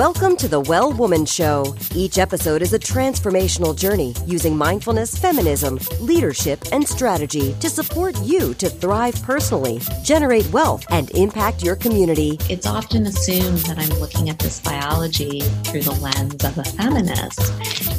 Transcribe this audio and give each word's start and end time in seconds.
Welcome 0.00 0.38
to 0.38 0.48
the 0.48 0.60
Well 0.60 0.94
Woman 0.94 1.26
Show. 1.26 1.76
Each 1.94 2.16
episode 2.16 2.62
is 2.62 2.72
a 2.72 2.78
transformational 2.78 3.76
journey 3.76 4.14
using 4.24 4.56
mindfulness, 4.56 5.18
feminism, 5.18 5.78
leadership, 6.00 6.58
and 6.72 6.88
strategy 6.88 7.54
to 7.60 7.68
support 7.68 8.16
you 8.22 8.54
to 8.54 8.70
thrive 8.70 9.22
personally, 9.22 9.78
generate 10.02 10.50
wealth, 10.52 10.86
and 10.88 11.10
impact 11.10 11.62
your 11.62 11.76
community. 11.76 12.38
It's 12.48 12.66
often 12.66 13.04
assumed 13.04 13.58
that 13.58 13.78
I'm 13.78 14.00
looking 14.00 14.30
at 14.30 14.38
this 14.38 14.58
biology 14.60 15.40
through 15.64 15.82
the 15.82 15.92
lens 15.92 16.44
of 16.46 16.56
a 16.56 16.64
feminist. 16.64 17.52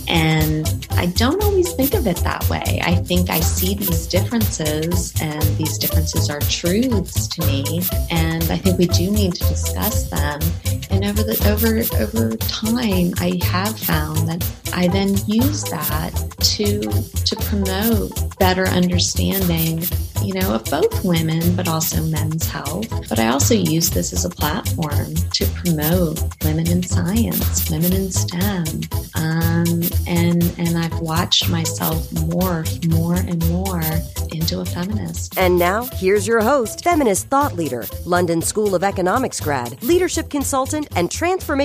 And 0.07 0.87
I 0.93 1.05
don't 1.05 1.43
always 1.43 1.71
think 1.73 1.93
of 1.93 2.07
it 2.07 2.17
that 2.17 2.49
way. 2.49 2.81
I 2.83 2.95
think 2.95 3.29
I 3.29 3.41
see 3.41 3.75
these 3.75 4.07
differences, 4.07 5.13
and 5.21 5.43
these 5.55 5.77
differences 5.77 6.31
are 6.31 6.39
truths 6.41 7.27
to 7.27 7.45
me. 7.45 7.83
And 8.09 8.43
I 8.45 8.57
think 8.57 8.79
we 8.79 8.87
do 8.87 9.11
need 9.11 9.35
to 9.35 9.47
discuss 9.47 10.09
them. 10.09 10.39
And 10.89 11.05
over 11.05 11.23
the 11.23 11.41
over 11.49 11.81
over 11.99 12.35
time, 12.37 13.13
I 13.17 13.39
have 13.43 13.77
found 13.77 14.27
that 14.27 14.43
I 14.73 14.87
then 14.87 15.15
use 15.27 15.63
that 15.65 16.11
to 16.39 16.79
to 16.81 17.35
promote 17.47 18.37
better 18.39 18.67
understanding, 18.67 19.83
you 20.23 20.33
know, 20.33 20.53
of 20.55 20.63
both 20.65 21.03
women 21.03 21.55
but 21.55 21.67
also 21.67 22.01
men's 22.03 22.47
health. 22.47 22.89
But 23.09 23.19
I 23.19 23.27
also 23.27 23.53
use 23.53 23.89
this 23.89 24.13
as 24.13 24.25
a 24.25 24.29
platform 24.29 25.13
to 25.15 25.45
promote 25.47 26.21
women 26.43 26.67
in 26.67 26.83
science, 26.83 27.69
women 27.69 27.93
in 27.93 28.11
STEM, 28.11 28.65
um, 29.15 29.81
and 30.07 30.43
and 30.57 30.77
I've 30.77 30.99
watched 30.99 31.49
myself 31.49 32.09
morph 32.11 32.89
more 32.89 33.15
and 33.15 33.45
more 33.49 33.83
into 34.31 34.61
a 34.61 34.65
feminist. 34.65 35.37
And 35.37 35.59
now 35.59 35.83
here's 35.83 36.25
your 36.27 36.41
host, 36.41 36.83
feminist 36.83 37.27
thought 37.27 37.55
leader, 37.55 37.85
London 38.05 38.41
School 38.41 38.73
of 38.75 38.83
Economics 38.83 39.39
grad, 39.39 39.81
leadership 39.83 40.29
consultant, 40.29 40.87
and 40.95 41.11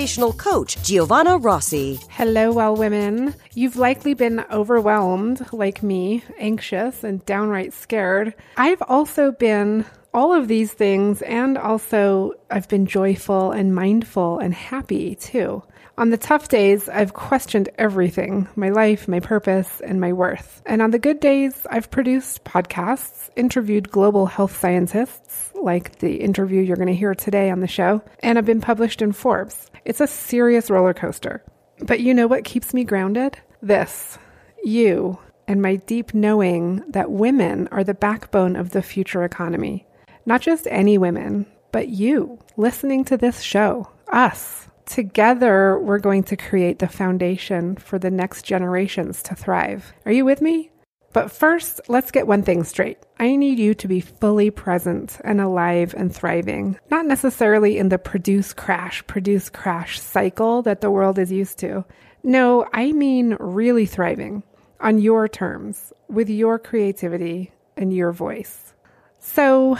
transformational 0.07 0.37
coach, 0.37 0.83
Giovanna 0.83 1.37
Rossi. 1.37 1.99
Hello, 2.11 2.53
well 2.53 2.77
women. 2.77 3.35
You've 3.55 3.77
likely 3.77 4.15
been 4.15 4.45
overwhelmed, 4.53 5.47
like 5.53 5.83
me, 5.83 6.23
anxious 6.39 7.03
and 7.03 7.25
downright 7.27 7.73
scared. 7.73 8.35
I've 8.57 8.83
also 8.83 9.33
been 9.33 9.85
all 10.15 10.33
of 10.33 10.49
these 10.49 10.73
things, 10.73 11.23
and 11.23 11.59
also 11.59 12.33
I've 12.51 12.69
been 12.69 12.87
joyful 12.87 13.53
and 13.53 13.75
mindful 13.75 14.39
and 14.39 14.55
happy 14.55 15.15
too. 15.15 15.63
On 15.99 16.11
the 16.11 16.19
tough 16.19 16.49
days, 16.49 16.91
I've 16.91 17.15
questioned 17.15 17.71
everything 17.79 18.49
my 18.55 18.69
life, 18.69 19.09
my 19.09 19.21
purpose, 19.21 19.81
and 19.81 19.99
my 19.99 20.13
worth. 20.13 20.61
And 20.67 20.83
on 20.83 20.91
the 20.91 20.99
good 20.99 21.21
days, 21.21 21.67
I've 21.71 21.91
produced 21.91 22.45
podcasts, 22.45 23.31
interviewed 23.35 23.91
global 23.91 24.27
health 24.27 24.59
scientists, 24.59 25.53
like 25.55 25.99
the 26.01 26.17
interview 26.17 26.61
you're 26.61 26.77
going 26.77 26.89
to 26.89 26.95
hear 26.95 27.15
today 27.15 27.51
on 27.51 27.61
the 27.61 27.67
show, 27.67 28.03
and 28.21 28.37
I've 28.37 28.45
been 28.45 28.61
published 28.61 29.01
in 29.01 29.13
Forbes. 29.13 29.71
It's 29.87 30.03
a 30.03 30.07
serious 30.07 30.69
roller 30.69 30.93
coaster. 30.93 31.43
But 31.81 32.01
you 32.01 32.13
know 32.13 32.27
what 32.27 32.45
keeps 32.45 32.75
me 32.75 32.85
grounded? 32.85 33.39
This, 33.63 34.19
you, 34.63 35.19
and 35.49 35.63
my 35.63 35.77
deep 35.77 36.13
knowing 36.13 36.83
that 36.89 37.11
women 37.11 37.69
are 37.69 37.85
the 37.85 37.95
backbone 37.95 38.57
of 38.57 38.71
the 38.71 38.83
future 38.83 39.25
economy. 39.25 39.86
Not 40.27 40.43
just 40.43 40.67
any 40.71 40.99
women, 40.99 41.47
but 41.71 41.89
you 41.89 42.39
listening 42.57 43.05
to 43.05 43.17
this 43.17 43.41
show, 43.41 43.89
us. 44.09 44.67
Together, 44.87 45.79
we're 45.79 45.99
going 45.99 46.25
to 46.25 46.37
create 46.37 46.81
the 46.81 46.89
foundation 46.89 47.77
for 47.77 47.99
the 47.99 48.11
next 48.11 48.43
generations 48.43 49.23
to 49.25 49.35
thrive. 49.35 49.93
Are 50.05 50.13
you 50.13 50.25
with 50.25 50.41
me? 50.41 50.71
But 51.13 51.31
first, 51.31 51.81
let's 51.89 52.11
get 52.11 52.27
one 52.27 52.43
thing 52.43 52.63
straight. 52.65 52.99
I 53.19 53.37
need 53.37 53.59
you 53.59 53.73
to 53.75 53.89
be 53.89 54.01
fully 54.01 54.51
present 54.51 55.19
and 55.25 55.41
alive 55.41 55.95
and 55.97 56.15
thriving, 56.15 56.79
not 56.91 57.07
necessarily 57.07 57.79
in 57.79 57.89
the 57.89 57.99
produce 57.99 58.53
crash, 58.53 59.07
produce 59.07 59.49
crash 59.49 59.99
cycle 59.99 60.61
that 60.63 60.83
the 60.83 60.91
world 60.91 61.19
is 61.19 61.33
used 61.33 61.59
to. 61.61 61.85
No, 62.23 62.69
I 62.73 62.93
mean 62.93 63.37
really 63.41 63.87
thriving 63.87 64.43
on 64.81 64.99
your 64.99 65.27
terms, 65.27 65.93
with 66.09 66.29
your 66.29 66.59
creativity 66.59 67.53
and 67.77 67.95
your 67.95 68.13
voice. 68.13 68.75
So, 69.19 69.79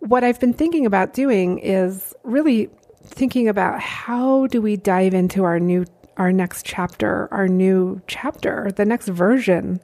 what 0.00 0.24
I've 0.24 0.40
been 0.40 0.54
thinking 0.54 0.86
about 0.86 1.12
doing 1.12 1.58
is 1.58 2.14
really 2.22 2.70
thinking 3.04 3.48
about 3.48 3.80
how 3.80 4.46
do 4.46 4.60
we 4.60 4.76
dive 4.76 5.14
into 5.14 5.44
our 5.44 5.58
new 5.58 5.84
our 6.16 6.32
next 6.32 6.66
chapter, 6.66 7.28
our 7.32 7.46
new 7.46 8.02
chapter, 8.08 8.72
the 8.74 8.84
next 8.84 9.08
version 9.08 9.80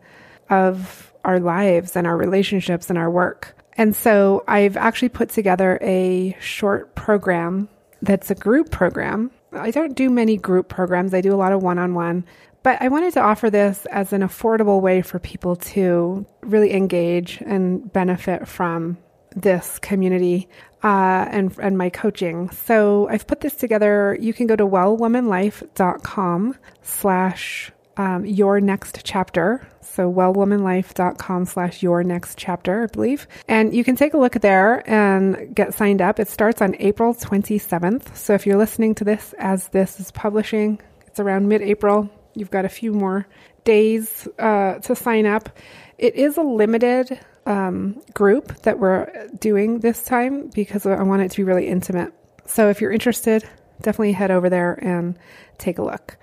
of 0.51 1.13
our 1.25 1.39
lives 1.39 1.95
and 1.97 2.07
our 2.07 2.17
relationships 2.17 2.91
and 2.91 2.99
our 2.99 3.11
work. 3.11 3.57
And 3.75 3.95
so 3.95 4.43
I've 4.49 4.77
actually 4.77 5.11
put 5.11 5.31
together 5.31 5.79
a 5.81 6.37
short 6.41 6.95
program 6.97 7.69
that's 8.03 8.31
a 8.31 8.35
group 8.35 8.71
program. 8.71 9.31
I 9.53 9.71
don't 9.71 9.95
do 9.95 10.11
many 10.11 10.37
group 10.37 10.69
programs. 10.69 11.15
I 11.15 11.21
do 11.21 11.33
a 11.33 11.37
lot 11.37 11.53
of 11.53 11.63
one-on-one, 11.63 12.25
but 12.65 12.83
I 12.83 12.89
wanted 12.89 13.15
to 13.15 13.21
offer 13.21 13.49
this 13.49 13.87
as 13.87 14.13
an 14.13 14.23
affordable 14.23 14.81
way 14.81 15.03
for 15.03 15.21
people 15.21 15.55
to 15.57 16.27
really 16.43 16.73
engage 16.73 17.41
and 17.47 17.93
benefit 17.93 18.49
from 18.49 18.99
this 19.35 19.79
community 19.79 20.49
uh, 20.83 21.27
and 21.31 21.57
and 21.59 21.79
my 21.79 21.91
coaching. 21.91 22.51
So 22.51 23.09
I've 23.09 23.27
put 23.27 23.41
this 23.41 23.55
together. 23.55 24.17
You 24.21 24.33
can 24.33 24.47
go 24.47 24.57
to 24.57 24.67
wellwomanlife.com 24.67 26.57
slash 26.83 27.73
um, 27.97 28.27
your 28.27 28.61
next 28.61 29.01
chapter. 29.05 29.67
So 29.81 30.13
wellwomanlife.com 30.13 31.45
slash 31.47 31.83
your 31.83 32.03
next 32.03 32.37
chapter, 32.37 32.83
I 32.83 32.87
believe. 32.87 33.27
And 33.49 33.75
you 33.75 33.85
can 33.85 33.97
take 33.97 34.15
a 34.15 34.19
look 34.19 34.35
there 34.35 34.89
and 34.91 35.55
get 35.55 35.75
signed 35.75 36.03
up. 36.03 36.19
It 36.19 36.29
starts 36.29 36.61
on 36.61 36.75
April 36.81 37.15
27th. 37.15 38.17
So 38.17 38.35
if 38.35 38.47
you're 38.47 38.59
listening 38.59 38.97
to 38.97 39.05
this 39.05 39.35
as 39.39 39.69
this 39.69 40.01
is 40.01 40.11
publishing, 40.11 40.81
it's 41.07 41.21
around 41.21 41.49
mid-April. 41.49 42.11
You've 42.35 42.51
got 42.51 42.65
a 42.65 42.69
few 42.69 42.93
more 42.93 43.27
days 43.63 44.27
uh, 44.39 44.81
to 44.81 44.97
sign 44.97 45.27
up. 45.27 45.49
It 45.97 46.17
is 46.17 46.37
a 46.37 46.43
limited 46.43 47.21
um, 47.47 48.03
group 48.15 48.63
that 48.63 48.79
we're 48.79 49.29
doing 49.39 49.81
this 49.81 50.03
time 50.03 50.49
because 50.49 50.87
I 50.87 51.03
want 51.03 51.23
it 51.23 51.31
to 51.33 51.37
be 51.37 51.45
really 51.45 51.67
intimate. 51.67 52.13
So 52.47 52.69
if 52.69 52.81
you're 52.81 52.93
interested, 52.93 53.45
definitely 53.81 54.13
head 54.13 54.31
over 54.31 54.49
there 54.51 54.79
and 54.83 55.19
take 55.59 55.79
a 55.79 55.83
look. 55.83 56.17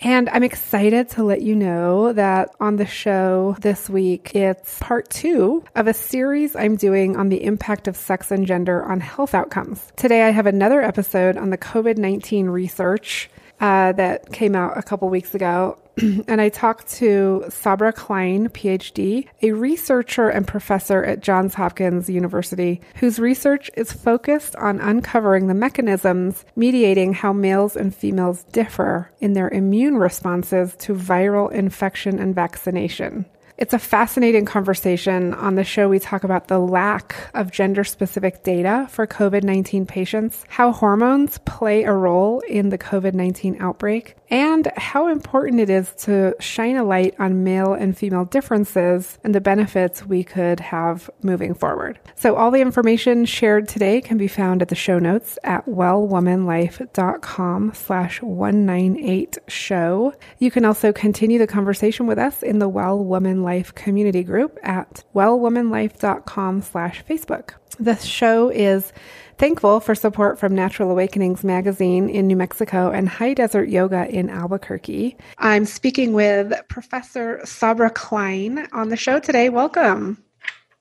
And 0.00 0.28
I'm 0.28 0.42
excited 0.42 1.08
to 1.10 1.24
let 1.24 1.40
you 1.40 1.56
know 1.56 2.12
that 2.12 2.50
on 2.60 2.76
the 2.76 2.84
show 2.84 3.56
this 3.60 3.88
week, 3.88 4.34
it's 4.34 4.78
part 4.78 5.08
two 5.08 5.64
of 5.74 5.86
a 5.86 5.94
series 5.94 6.54
I'm 6.54 6.76
doing 6.76 7.16
on 7.16 7.30
the 7.30 7.42
impact 7.42 7.88
of 7.88 7.96
sex 7.96 8.30
and 8.30 8.46
gender 8.46 8.84
on 8.84 9.00
health 9.00 9.34
outcomes. 9.34 9.92
Today, 9.96 10.24
I 10.24 10.30
have 10.30 10.46
another 10.46 10.82
episode 10.82 11.38
on 11.38 11.48
the 11.48 11.56
COVID 11.56 11.96
19 11.96 12.48
research 12.48 13.30
uh, 13.60 13.92
that 13.92 14.32
came 14.32 14.54
out 14.54 14.76
a 14.76 14.82
couple 14.82 15.08
weeks 15.08 15.34
ago 15.34 15.78
and 16.26 16.40
I 16.40 16.48
talked 16.48 16.88
to 16.94 17.44
Sabra 17.48 17.92
Klein, 17.92 18.48
PhD, 18.48 19.28
a 19.42 19.52
researcher 19.52 20.28
and 20.28 20.46
professor 20.46 21.04
at 21.04 21.20
Johns 21.20 21.54
Hopkins 21.54 22.10
University, 22.10 22.80
whose 22.96 23.20
research 23.20 23.70
is 23.76 23.92
focused 23.92 24.56
on 24.56 24.80
uncovering 24.80 25.46
the 25.46 25.54
mechanisms 25.54 26.44
mediating 26.56 27.12
how 27.12 27.32
males 27.32 27.76
and 27.76 27.94
females 27.94 28.44
differ 28.44 29.10
in 29.20 29.34
their 29.34 29.48
immune 29.50 29.96
responses 29.96 30.74
to 30.76 30.94
viral 30.94 31.50
infection 31.52 32.18
and 32.18 32.34
vaccination. 32.34 33.24
It's 33.56 33.72
a 33.72 33.78
fascinating 33.78 34.46
conversation. 34.46 35.32
On 35.32 35.54
the 35.54 35.62
show, 35.62 35.88
we 35.88 36.00
talk 36.00 36.24
about 36.24 36.48
the 36.48 36.58
lack 36.58 37.14
of 37.34 37.52
gender 37.52 37.84
specific 37.84 38.42
data 38.42 38.88
for 38.90 39.06
COVID 39.06 39.44
19 39.44 39.86
patients, 39.86 40.44
how 40.48 40.72
hormones 40.72 41.38
play 41.38 41.84
a 41.84 41.92
role 41.92 42.40
in 42.48 42.70
the 42.70 42.78
COVID 42.78 43.14
19 43.14 43.58
outbreak, 43.60 44.16
and 44.30 44.70
how 44.76 45.08
important 45.08 45.60
it 45.60 45.70
is 45.70 45.92
to 45.96 46.34
shine 46.40 46.76
a 46.76 46.84
light 46.84 47.14
on 47.18 47.44
male 47.44 47.72
and 47.72 47.96
female 47.96 48.24
differences 48.24 49.18
and 49.22 49.34
the 49.34 49.40
benefits 49.40 50.04
we 50.04 50.24
could 50.24 50.60
have 50.60 51.10
moving 51.22 51.54
forward. 51.54 51.98
So, 52.16 52.36
all 52.36 52.50
the 52.50 52.60
information 52.60 53.24
shared 53.24 53.68
today 53.68 54.00
can 54.00 54.18
be 54.18 54.28
found 54.28 54.62
at 54.62 54.68
the 54.68 54.74
show 54.74 54.98
notes 54.98 55.38
at 55.44 55.66
wellwomanlife.com 55.66 57.72
slash 57.74 58.22
198 58.22 59.38
show. 59.48 60.14
You 60.38 60.50
can 60.50 60.64
also 60.64 60.92
continue 60.92 61.38
the 61.38 61.46
conversation 61.46 62.06
with 62.06 62.18
us 62.18 62.42
in 62.42 62.58
the 62.58 62.68
Well 62.68 63.04
Woman 63.04 63.42
Life 63.42 63.74
community 63.74 64.22
group 64.22 64.58
at 64.62 65.04
wellwomanlife.com 65.14 66.62
slash 66.62 67.04
Facebook. 67.04 67.50
The 67.78 67.96
show 67.96 68.50
is 68.50 68.92
thankful 69.38 69.80
for 69.80 69.94
support 69.94 70.38
from 70.38 70.54
Natural 70.54 70.90
Awakenings 70.90 71.44
magazine 71.44 72.08
in 72.08 72.26
New 72.26 72.36
Mexico 72.36 72.90
and 72.90 73.08
High 73.08 73.34
Desert 73.34 73.68
Yoga 73.68 74.08
in 74.08 74.30
Albuquerque. 74.30 75.16
I'm 75.38 75.64
speaking 75.64 76.12
with 76.12 76.52
Professor 76.68 77.40
Sabra 77.44 77.90
Klein 77.90 78.68
on 78.72 78.88
the 78.88 78.96
show 78.96 79.18
today. 79.18 79.48
Welcome. 79.48 80.22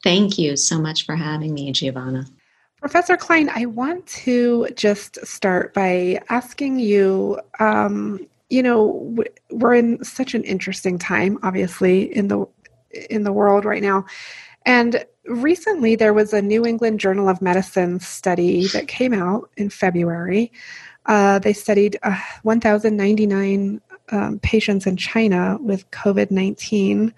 Thank 0.03 0.37
you 0.37 0.57
so 0.57 0.79
much 0.79 1.05
for 1.05 1.15
having 1.15 1.53
me, 1.53 1.71
Giovanna. 1.71 2.25
Professor 2.79 3.15
Klein, 3.15 3.49
I 3.53 3.65
want 3.65 4.05
to 4.07 4.67
just 4.75 5.25
start 5.25 5.73
by 5.73 6.21
asking 6.29 6.79
you 6.79 7.39
um, 7.59 8.27
you 8.49 8.61
know 8.61 9.15
we're 9.49 9.73
in 9.73 10.03
such 10.03 10.35
an 10.35 10.43
interesting 10.43 10.99
time 10.99 11.39
obviously 11.41 12.13
in 12.15 12.27
the 12.27 12.45
in 13.09 13.23
the 13.23 13.33
world 13.33 13.65
right 13.65 13.81
now. 13.81 14.05
And 14.65 15.05
recently, 15.25 15.95
there 15.95 16.13
was 16.13 16.33
a 16.33 16.41
New 16.41 16.65
England 16.65 16.99
Journal 16.99 17.29
of 17.29 17.41
Medicine 17.41 17.99
study 17.99 18.67
that 18.67 18.87
came 18.87 19.13
out 19.13 19.49
in 19.57 19.69
February 19.69 20.51
Uh, 21.05 21.39
they 21.39 21.53
studied 21.53 21.99
uh, 22.03 22.19
1,099 22.43 23.81
um, 24.11 24.39
patients 24.39 24.85
in 24.87 24.97
China 24.97 25.57
with 25.61 25.89
COVID 25.91 26.31
19. 26.31 27.13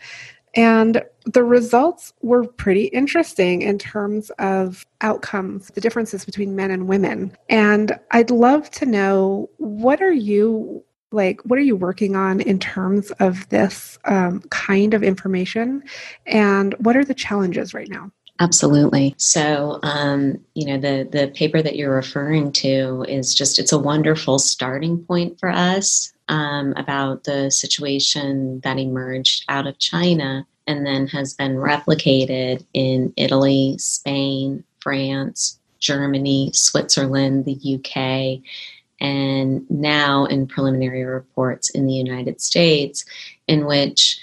And 0.55 1.03
the 1.25 1.43
results 1.43 2.13
were 2.21 2.47
pretty 2.47 2.85
interesting 2.85 3.61
in 3.61 3.77
terms 3.77 4.29
of 4.39 4.85
outcomes, 5.01 5.67
the 5.67 5.81
differences 5.81 6.23
between 6.23 6.55
men 6.55 6.71
and 6.71 6.87
women. 6.87 7.35
And 7.49 7.99
I'd 8.11 8.31
love 8.31 8.71
to 8.71 8.85
know 8.85 9.49
what 9.57 10.01
are 10.01 10.13
you 10.13 10.83
like 11.15 11.41
what 11.43 11.57
are 11.57 11.63
you 11.63 11.75
working 11.75 12.15
on 12.15 12.41
in 12.41 12.59
terms 12.59 13.11
of 13.19 13.47
this 13.49 13.97
um, 14.05 14.41
kind 14.49 14.93
of 14.93 15.03
information? 15.03 15.83
And 16.25 16.73
what 16.79 16.95
are 16.95 17.05
the 17.05 17.13
challenges 17.13 17.73
right 17.73 17.89
now? 17.89 18.11
Absolutely. 18.39 19.15
So, 19.17 19.79
um, 19.83 20.37
you 20.55 20.65
know, 20.67 20.77
the 20.77 21.07
the 21.09 21.29
paper 21.29 21.61
that 21.61 21.77
you're 21.77 21.95
referring 21.95 22.51
to 22.53 23.05
is 23.07 23.33
just 23.33 23.59
it's 23.59 23.71
a 23.71 23.79
wonderful 23.79 24.39
starting 24.39 25.03
point 25.05 25.39
for 25.39 25.49
us 25.49 26.13
um, 26.27 26.73
about 26.75 27.23
the 27.23 27.49
situation 27.49 28.59
that 28.63 28.77
emerged 28.77 29.45
out 29.47 29.67
of 29.67 29.79
China 29.79 30.45
and 30.67 30.85
then 30.85 31.07
has 31.07 31.33
been 31.33 31.55
replicated 31.55 32.65
in 32.73 33.13
Italy, 33.15 33.77
Spain, 33.77 34.63
France, 34.81 35.59
Germany, 35.79 36.51
Switzerland, 36.53 37.45
the 37.45 37.75
UK, 37.75 38.41
and 38.99 39.69
now 39.69 40.25
in 40.25 40.47
preliminary 40.47 41.03
reports 41.03 41.69
in 41.69 41.85
the 41.85 41.93
United 41.93 42.41
States, 42.41 43.05
in 43.47 43.65
which 43.65 44.19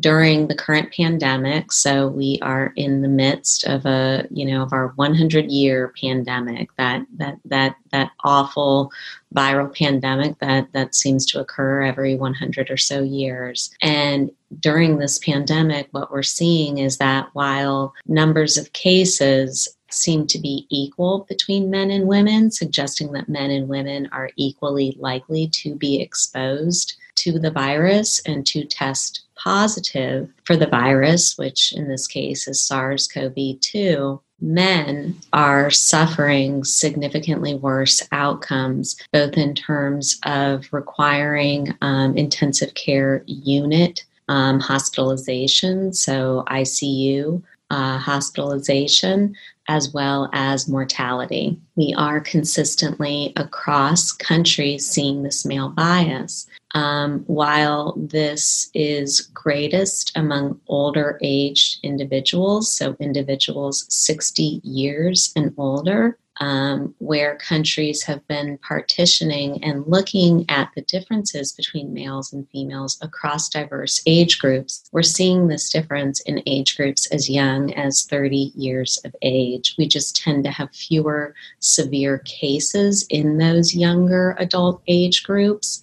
during 0.00 0.46
the 0.46 0.54
current 0.54 0.92
pandemic 0.92 1.72
so 1.72 2.08
we 2.08 2.38
are 2.42 2.72
in 2.76 3.02
the 3.02 3.08
midst 3.08 3.64
of 3.64 3.86
a 3.86 4.26
you 4.30 4.44
know 4.44 4.62
of 4.62 4.72
our 4.72 4.88
100 4.96 5.50
year 5.50 5.92
pandemic 6.00 6.68
that 6.76 7.06
that 7.16 7.38
that 7.44 7.76
that 7.92 8.10
awful 8.24 8.90
viral 9.34 9.74
pandemic 9.74 10.38
that 10.38 10.70
that 10.72 10.94
seems 10.94 11.24
to 11.26 11.40
occur 11.40 11.82
every 11.82 12.14
100 12.14 12.70
or 12.70 12.76
so 12.76 13.02
years. 13.02 13.70
And 13.82 14.30
during 14.60 14.98
this 14.98 15.18
pandemic 15.18 15.88
what 15.92 16.10
we're 16.10 16.22
seeing 16.22 16.78
is 16.78 16.98
that 16.98 17.28
while 17.32 17.94
numbers 18.06 18.56
of 18.56 18.72
cases 18.72 19.68
seem 19.90 20.26
to 20.26 20.38
be 20.38 20.66
equal 20.70 21.26
between 21.28 21.70
men 21.70 21.90
and 21.90 22.06
women 22.06 22.50
suggesting 22.50 23.12
that 23.12 23.28
men 23.28 23.50
and 23.50 23.68
women 23.68 24.08
are 24.12 24.30
equally 24.36 24.96
likely 24.98 25.48
to 25.48 25.74
be 25.74 26.00
exposed 26.00 26.96
to 27.16 27.38
the 27.38 27.50
virus 27.50 28.20
and 28.26 28.46
to 28.46 28.64
test 28.64 29.22
positive 29.36 30.28
for 30.44 30.56
the 30.56 30.66
virus, 30.66 31.36
which 31.38 31.72
in 31.72 31.88
this 31.88 32.06
case 32.06 32.48
is 32.48 32.60
SARS 32.60 33.06
CoV 33.08 33.60
2, 33.60 34.20
men 34.40 35.16
are 35.32 35.70
suffering 35.70 36.62
significantly 36.64 37.54
worse 37.54 38.02
outcomes, 38.12 38.96
both 39.12 39.34
in 39.34 39.54
terms 39.54 40.18
of 40.24 40.66
requiring 40.72 41.74
um, 41.80 42.16
intensive 42.16 42.74
care 42.74 43.22
unit 43.26 44.04
um, 44.28 44.60
hospitalization, 44.60 45.92
so 45.92 46.44
ICU 46.48 47.42
uh, 47.70 47.98
hospitalization, 47.98 49.34
as 49.68 49.92
well 49.92 50.28
as 50.32 50.68
mortality. 50.68 51.58
We 51.74 51.94
are 51.96 52.20
consistently 52.20 53.32
across 53.36 54.12
countries 54.12 54.88
seeing 54.88 55.22
this 55.22 55.44
male 55.44 55.70
bias. 55.70 56.46
Um, 56.74 57.20
while 57.26 57.94
this 57.96 58.70
is 58.74 59.20
greatest 59.32 60.12
among 60.14 60.60
older 60.66 61.18
aged 61.22 61.78
individuals, 61.82 62.72
so 62.72 62.96
individuals 63.00 63.86
60 63.88 64.60
years 64.62 65.32
and 65.36 65.54
older, 65.56 66.18
um, 66.40 66.94
where 66.98 67.36
countries 67.36 68.02
have 68.02 68.26
been 68.28 68.58
partitioning 68.58 69.62
and 69.64 69.86
looking 69.86 70.44
at 70.48 70.70
the 70.74 70.82
differences 70.82 71.52
between 71.52 71.94
males 71.94 72.32
and 72.32 72.48
females 72.50 72.98
across 73.02 73.48
diverse 73.48 74.02
age 74.06 74.38
groups, 74.38 74.88
we're 74.92 75.02
seeing 75.02 75.48
this 75.48 75.70
difference 75.70 76.20
in 76.20 76.42
age 76.46 76.76
groups 76.76 77.06
as 77.06 77.30
young 77.30 77.72
as 77.74 78.04
30 78.04 78.52
years 78.54 78.98
of 79.04 79.14
age. 79.22 79.74
We 79.78 79.88
just 79.88 80.16
tend 80.16 80.44
to 80.44 80.50
have 80.50 80.74
fewer 80.74 81.34
severe 81.60 82.18
cases 82.18 83.06
in 83.10 83.38
those 83.38 83.74
younger 83.74 84.36
adult 84.38 84.82
age 84.86 85.22
groups. 85.24 85.82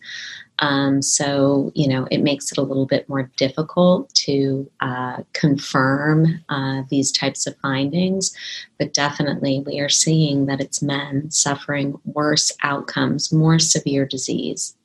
Um, 0.64 1.02
so, 1.02 1.74
you 1.76 1.90
know, 1.90 2.08
it 2.10 2.20
makes 2.20 2.50
it 2.50 2.58
a 2.58 2.62
little 2.62 2.86
bit 2.86 3.10
more 3.10 3.30
difficult 3.36 4.14
to 4.14 4.72
uh, 4.80 5.24
confirm 5.34 6.42
uh, 6.48 6.84
these 6.90 7.12
types 7.12 7.46
of 7.46 7.58
findings. 7.58 8.34
But 8.80 8.94
definitely, 8.94 9.62
we 9.66 9.82
are 9.82 9.90
seeing 9.90 10.46
that 10.46 10.62
it's 10.62 10.82
men 10.82 11.30
suffering 11.30 12.00
worse 12.06 12.50
outcomes, 12.64 13.34
more 13.34 13.60
severe 13.60 14.06
disease. 14.06 14.78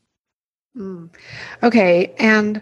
Mm. 0.77 1.11
Okay. 1.63 2.13
And 2.19 2.61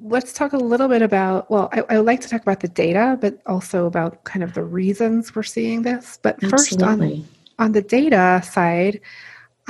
let's 0.00 0.32
talk 0.32 0.52
a 0.52 0.58
little 0.58 0.88
bit 0.88 1.00
about 1.00 1.48
well 1.48 1.68
I, 1.72 1.82
I, 1.88 1.96
would 1.98 2.06
like 2.06 2.20
to 2.22 2.28
talk 2.28 2.42
about 2.42 2.58
the 2.58 2.66
data 2.66 3.16
but 3.20 3.40
also 3.46 3.86
about 3.86 4.24
kind 4.24 4.42
of 4.42 4.52
the 4.52 4.64
reasons 4.64 5.32
we're 5.32 5.44
seeing 5.44 5.82
this 5.82 6.18
but 6.22 6.42
Absolutely. 6.42 6.58
first 6.58 6.82
on 6.82 7.66
on 7.66 7.70
the 7.70 7.82
data 7.82 8.42
side 8.44 9.00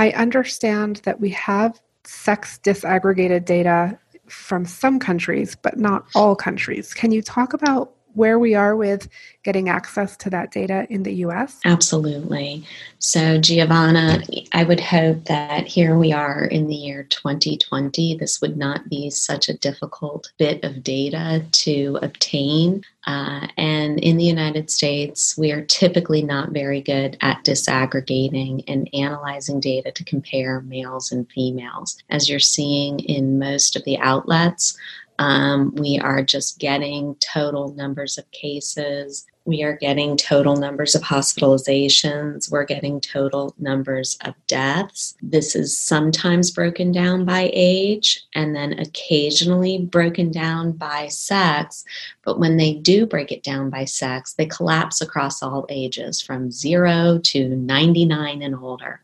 I 0.03 0.11
understand 0.11 0.97
that 1.05 1.21
we 1.21 1.31
have 1.31 1.81
sex 2.03 2.59
disaggregated 2.65 3.45
data 3.45 3.97
from 4.27 4.65
some 4.65 4.99
countries, 4.99 5.55
but 5.55 5.79
not 5.79 6.05
all 6.17 6.35
countries. 6.35 6.93
Can 6.93 7.13
you 7.13 7.23
talk 7.23 7.53
about 7.53 7.93
where 8.15 8.39
we 8.39 8.55
are 8.55 8.77
with 8.77 9.09
getting 9.43 9.69
access 9.69 10.17
to 10.19 10.31
that 10.31 10.53
data 10.53 10.87
in 10.91 11.03
the 11.03 11.15
US? 11.27 11.59
Absolutely. 11.65 12.65
So, 12.99 13.39
Giovanna, 13.39 14.23
I 14.53 14.65
would 14.65 14.81
hope 14.81 15.25
that 15.25 15.67
here 15.67 15.99
we 15.99 16.13
are 16.13 16.45
in 16.45 16.69
the 16.69 16.75
year 16.75 17.05
2020. 17.05 18.17
This 18.17 18.41
would 18.41 18.57
not 18.57 18.89
be 18.89 19.11
such 19.11 19.49
a 19.49 19.59
difficult 19.59 20.33
bit 20.39 20.63
of 20.65 20.83
data 20.85 21.45
to 21.51 21.99
obtain. 22.03 22.85
Uh, 23.05 23.49
and 23.57 23.99
in 23.99 24.17
the 24.17 24.25
United 24.25 24.71
States, 24.71 25.37
we 25.37 25.51
are 25.51 25.65
typically 25.65 26.23
not 26.23 26.51
very 26.51 26.81
good 26.81 27.17
at 27.21 27.45
disaggregating 27.45 28.63
and 28.69 28.89
analyzing 28.95 29.59
data 29.59 29.91
to 29.91 30.05
compare 30.05 30.61
males 30.61 31.11
and 31.11 31.29
females. 31.31 32.01
As 32.11 32.29
you're 32.29 32.39
seeing 32.39 33.01
in 33.01 33.41
most 33.41 33.75
of 33.75 33.83
the 33.85 33.99
outlets, 33.99 34.79
um, 35.23 35.73
we 35.77 36.01
are 36.01 36.21
just 36.21 36.59
getting 36.59 37.15
total 37.17 37.73
numbers 37.75 38.19
of 38.19 38.29
cases. 38.33 39.25
We 39.45 39.63
are 39.63 39.77
getting 39.77 40.17
total 40.17 40.57
numbers 40.57 40.97
of 40.97 41.03
hospitalizations. 41.03 42.51
We're 42.51 42.65
getting 42.65 43.01
total 43.01 43.55
numbers 43.57 44.19
of 44.25 44.35
deaths. 44.49 45.15
This 45.23 45.55
is 45.55 45.79
sometimes 45.79 46.51
broken 46.51 46.91
down 46.91 47.25
by 47.25 47.53
age 47.53 48.25
and 48.35 48.57
then 48.57 48.77
occasionally 48.81 49.79
broken 49.79 50.33
down 50.33 50.73
by 50.73 51.07
sex. 51.07 51.85
But 52.25 52.41
when 52.41 52.57
they 52.57 52.75
do 52.75 53.07
break 53.07 53.31
it 53.31 53.45
down 53.45 53.71
by 53.71 53.85
sex, 53.85 54.33
they 54.33 54.47
collapse 54.47 55.01
across 55.01 55.41
all 55.41 55.67
ages 55.69 56.21
from 56.21 56.51
zero 56.51 57.21
to 57.27 57.49
99 57.49 58.43
and 58.43 58.57
older. 58.57 59.01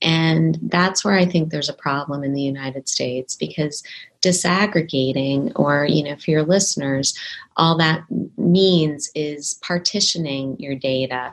And 0.00 0.58
that's 0.62 1.02
where 1.02 1.14
I 1.14 1.24
think 1.24 1.48
there's 1.48 1.70
a 1.70 1.74
problem 1.74 2.24
in 2.24 2.34
the 2.34 2.42
United 2.42 2.88
States 2.88 3.34
because 3.34 3.82
disaggregating, 4.24 5.52
or, 5.56 5.84
you 5.84 6.02
know, 6.02 6.16
for 6.16 6.30
your 6.30 6.42
listeners, 6.42 7.16
all 7.56 7.76
that 7.78 8.04
means 8.38 9.10
is 9.14 9.54
partitioning 9.62 10.56
your 10.58 10.74
data 10.74 11.32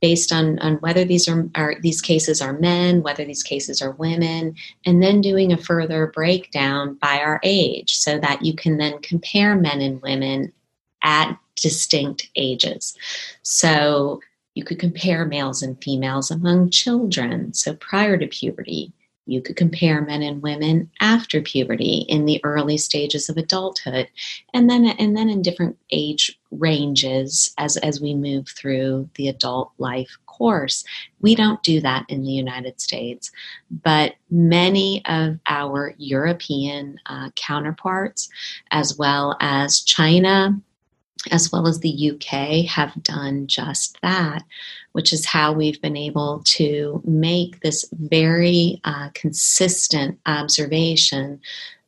based 0.00 0.32
on, 0.32 0.58
on 0.58 0.74
whether 0.76 1.04
these 1.04 1.28
are, 1.28 1.48
are 1.54 1.76
these 1.80 2.00
cases 2.00 2.40
are 2.42 2.52
men, 2.52 3.02
whether 3.02 3.24
these 3.24 3.42
cases 3.42 3.80
are 3.80 3.92
women, 3.92 4.54
and 4.84 5.02
then 5.02 5.20
doing 5.20 5.52
a 5.52 5.56
further 5.56 6.12
breakdown 6.14 6.94
by 6.94 7.18
our 7.18 7.40
age 7.42 7.96
so 7.96 8.18
that 8.18 8.44
you 8.44 8.54
can 8.54 8.76
then 8.76 8.98
compare 9.00 9.56
men 9.56 9.80
and 9.80 10.00
women 10.02 10.52
at 11.02 11.36
distinct 11.56 12.28
ages. 12.36 12.94
So 13.42 14.20
you 14.54 14.64
could 14.64 14.78
compare 14.78 15.24
males 15.24 15.62
and 15.62 15.82
females 15.82 16.30
among 16.30 16.70
children, 16.70 17.54
so 17.54 17.74
prior 17.74 18.16
to 18.16 18.26
puberty. 18.26 18.92
You 19.28 19.42
could 19.42 19.56
compare 19.56 20.00
men 20.00 20.22
and 20.22 20.42
women 20.42 20.90
after 21.00 21.42
puberty 21.42 22.06
in 22.08 22.24
the 22.24 22.40
early 22.44 22.78
stages 22.78 23.28
of 23.28 23.36
adulthood, 23.36 24.08
and 24.54 24.70
then 24.70 24.86
and 24.86 25.14
then 25.14 25.28
in 25.28 25.42
different 25.42 25.76
age 25.90 26.38
ranges 26.50 27.52
as, 27.58 27.76
as 27.76 28.00
we 28.00 28.14
move 28.14 28.48
through 28.48 29.10
the 29.16 29.28
adult 29.28 29.70
life 29.76 30.16
course. 30.24 30.82
We 31.20 31.34
don't 31.34 31.62
do 31.62 31.80
that 31.80 32.06
in 32.08 32.22
the 32.22 32.32
United 32.32 32.80
States, 32.80 33.30
but 33.70 34.14
many 34.30 35.04
of 35.04 35.38
our 35.46 35.94
European 35.98 36.98
uh, 37.04 37.28
counterparts, 37.36 38.30
as 38.70 38.96
well 38.96 39.36
as 39.40 39.80
China, 39.80 40.58
as 41.30 41.50
well 41.52 41.66
as 41.66 41.80
the 41.80 42.12
UK, 42.12 42.64
have 42.66 43.02
done 43.02 43.46
just 43.46 44.00
that, 44.02 44.44
which 44.92 45.12
is 45.12 45.26
how 45.26 45.52
we've 45.52 45.80
been 45.82 45.96
able 45.96 46.42
to 46.44 47.02
make 47.04 47.60
this 47.60 47.84
very 47.92 48.80
uh, 48.84 49.10
consistent 49.14 50.18
observation 50.26 51.40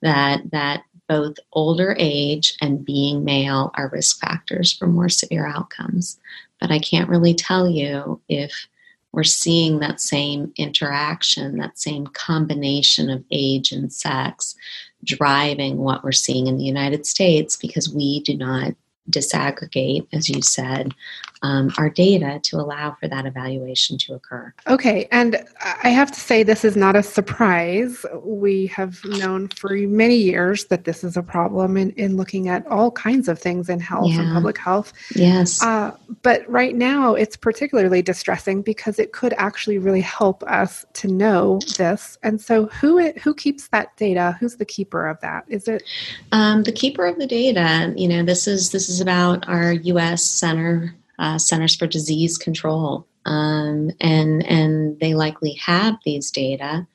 that 0.02 0.50
that 0.50 0.82
both 1.08 1.36
older 1.52 1.96
age 1.98 2.56
and 2.60 2.84
being 2.84 3.24
male 3.24 3.72
are 3.74 3.88
risk 3.88 4.20
factors 4.20 4.72
for 4.72 4.86
more 4.86 5.08
severe 5.08 5.44
outcomes. 5.44 6.20
But 6.60 6.70
I 6.70 6.78
can't 6.78 7.08
really 7.08 7.34
tell 7.34 7.68
you 7.68 8.20
if 8.28 8.68
we're 9.12 9.24
seeing 9.24 9.80
that 9.80 10.00
same 10.00 10.52
interaction, 10.56 11.58
that 11.58 11.80
same 11.80 12.06
combination 12.06 13.10
of 13.10 13.24
age 13.32 13.72
and 13.72 13.92
sex 13.92 14.54
driving 15.02 15.78
what 15.78 16.04
we're 16.04 16.12
seeing 16.12 16.46
in 16.46 16.58
the 16.58 16.64
United 16.64 17.06
States 17.06 17.56
because 17.56 17.92
we 17.92 18.20
do 18.20 18.36
not 18.36 18.74
disaggregate, 19.08 20.06
as 20.12 20.28
you 20.28 20.42
said, 20.42 20.94
um, 21.42 21.72
our 21.78 21.88
data 21.88 22.38
to 22.44 22.56
allow 22.56 22.96
for 23.00 23.08
that 23.08 23.24
evaluation 23.24 23.96
to 23.98 24.14
occur. 24.14 24.52
Okay, 24.66 25.08
and 25.10 25.42
I 25.82 25.88
have 25.88 26.12
to 26.12 26.20
say, 26.20 26.42
this 26.42 26.64
is 26.64 26.76
not 26.76 26.96
a 26.96 27.02
surprise. 27.02 28.04
We 28.22 28.66
have 28.68 29.02
known 29.04 29.48
for 29.48 29.70
many 29.70 30.16
years 30.16 30.66
that 30.66 30.84
this 30.84 31.02
is 31.02 31.16
a 31.16 31.22
problem 31.22 31.76
in, 31.76 31.90
in 31.92 32.16
looking 32.16 32.48
at 32.48 32.66
all 32.66 32.90
kinds 32.90 33.28
of 33.28 33.38
things 33.38 33.68
in 33.68 33.80
health 33.80 34.10
yeah. 34.10 34.20
and 34.20 34.32
public 34.34 34.58
health. 34.58 34.92
Yes. 35.14 35.62
Uh, 35.62 35.96
but 36.22 36.48
right 36.48 36.74
now, 36.74 37.14
it's 37.14 37.36
particularly 37.36 38.02
distressing 38.02 38.60
because 38.60 38.98
it 38.98 39.12
could 39.12 39.32
actually 39.38 39.78
really 39.78 40.02
help 40.02 40.42
us 40.42 40.84
to 40.94 41.08
know 41.08 41.60
this. 41.78 42.18
And 42.22 42.40
so, 42.40 42.66
who 42.66 43.12
who 43.12 43.34
keeps 43.34 43.68
that 43.68 43.96
data? 43.96 44.36
Who's 44.40 44.56
the 44.56 44.64
keeper 44.64 45.06
of 45.06 45.20
that? 45.20 45.44
Is 45.48 45.68
it 45.68 45.84
um, 46.32 46.64
the 46.64 46.72
keeper 46.72 47.06
of 47.06 47.18
the 47.18 47.26
data? 47.26 47.94
You 47.96 48.08
know, 48.08 48.22
this 48.22 48.46
is 48.46 48.70
this 48.70 48.88
is 48.88 49.00
about 49.00 49.48
our 49.48 49.72
U.S. 49.72 50.22
Center 50.22 50.94
uh, 51.20 51.38
Centers 51.38 51.76
for 51.76 51.86
Disease 51.86 52.36
Control, 52.36 53.06
um, 53.26 53.90
and 54.00 54.44
and 54.46 54.98
they 54.98 55.14
likely 55.14 55.52
have 55.54 55.96
these 56.04 56.30
data. 56.30 56.86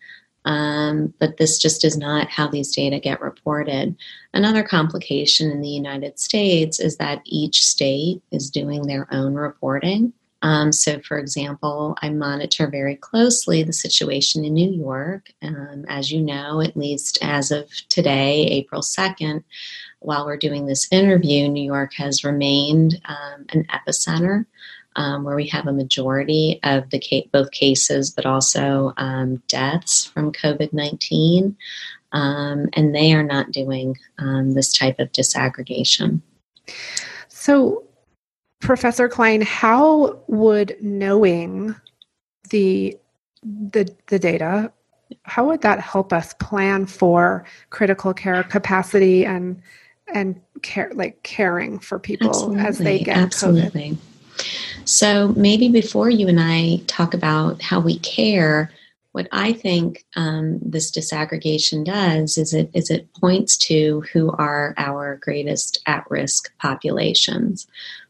Um, 0.45 1.11
but 1.19 1.37
this 1.37 1.57
just 1.57 1.83
is 1.83 1.97
not 1.97 2.29
how 2.29 2.47
these 2.47 2.75
data 2.75 2.99
get 2.99 3.19
reported. 3.19 3.95
Another 4.31 4.61
complication 4.61 5.49
in 5.49 5.61
the 5.61 5.69
United 5.69 6.19
States 6.19 6.79
is 6.79 6.97
that 6.97 7.21
each 7.25 7.65
state 7.65 8.21
is 8.31 8.51
doing 8.51 8.83
their 8.83 9.07
own 9.11 9.33
reporting. 9.33 10.13
Um, 10.43 10.71
so, 10.71 10.99
for 10.99 11.17
example, 11.17 11.97
I 12.03 12.09
monitor 12.09 12.67
very 12.67 12.95
closely 12.95 13.63
the 13.63 13.73
situation 13.73 14.45
in 14.45 14.53
New 14.53 14.69
York. 14.69 15.31
Um, 15.41 15.85
as 15.87 16.11
you 16.11 16.21
know, 16.21 16.61
at 16.61 16.77
least 16.77 17.17
as 17.23 17.49
of 17.49 17.67
today, 17.89 18.45
April 18.45 18.81
2nd, 18.81 19.43
while 20.05 20.25
we're 20.25 20.37
doing 20.37 20.65
this 20.65 20.87
interview, 20.91 21.47
New 21.47 21.63
York 21.63 21.93
has 21.95 22.23
remained 22.23 23.01
um, 23.05 23.45
an 23.49 23.65
epicenter 23.65 24.45
um, 24.95 25.23
where 25.23 25.35
we 25.35 25.47
have 25.47 25.67
a 25.67 25.73
majority 25.73 26.59
of 26.63 26.89
the 26.89 27.27
both 27.31 27.51
cases, 27.51 28.11
but 28.11 28.25
also 28.25 28.93
um, 28.97 29.41
deaths 29.47 30.05
from 30.05 30.31
COVID 30.31 30.71
19. 30.73 31.55
Um, 32.11 32.69
and 32.73 32.95
they 32.95 33.13
are 33.13 33.23
not 33.23 33.51
doing 33.51 33.97
um, 34.19 34.53
this 34.53 34.71
type 34.71 34.99
of 34.99 35.11
disaggregation. 35.11 36.21
So, 37.27 37.83
Professor 38.61 39.09
Klein, 39.09 39.41
how 39.41 40.19
would 40.27 40.77
knowing 40.81 41.75
the 42.49 42.97
the 43.43 43.93
the 44.07 44.19
data 44.19 44.71
how 45.23 45.45
would 45.45 45.61
that 45.61 45.79
help 45.79 46.11
us 46.13 46.33
plan 46.35 46.85
for 46.85 47.45
critical 47.69 48.13
care 48.13 48.43
capacity 48.43 49.25
and 49.25 49.61
and 50.13 50.39
care 50.61 50.91
like 50.93 51.21
caring 51.23 51.79
for 51.79 51.99
people 51.99 52.29
absolutely, 52.29 52.59
as 52.63 52.77
they 52.77 52.99
get 52.99 53.17
absolutely 53.17 53.97
COVID. 54.35 54.87
so 54.87 55.33
maybe 55.35 55.69
before 55.69 56.09
you 56.09 56.27
and 56.27 56.39
i 56.39 56.81
talk 56.87 57.13
about 57.13 57.61
how 57.61 57.79
we 57.79 57.99
care 57.99 58.71
what 59.11 59.27
i 59.31 59.51
think 59.53 60.05
um, 60.15 60.59
this 60.61 60.91
disaggregation 60.91 61.83
does 61.83 62.37
is 62.37 62.53
it 62.53 62.69
is 62.73 62.89
it 62.89 63.11
points 63.15 63.57
to 63.57 64.03
who 64.13 64.31
are 64.33 64.73
our 64.77 65.17
greatest 65.21 65.81
at-risk 65.85 66.51
populations 66.59 67.67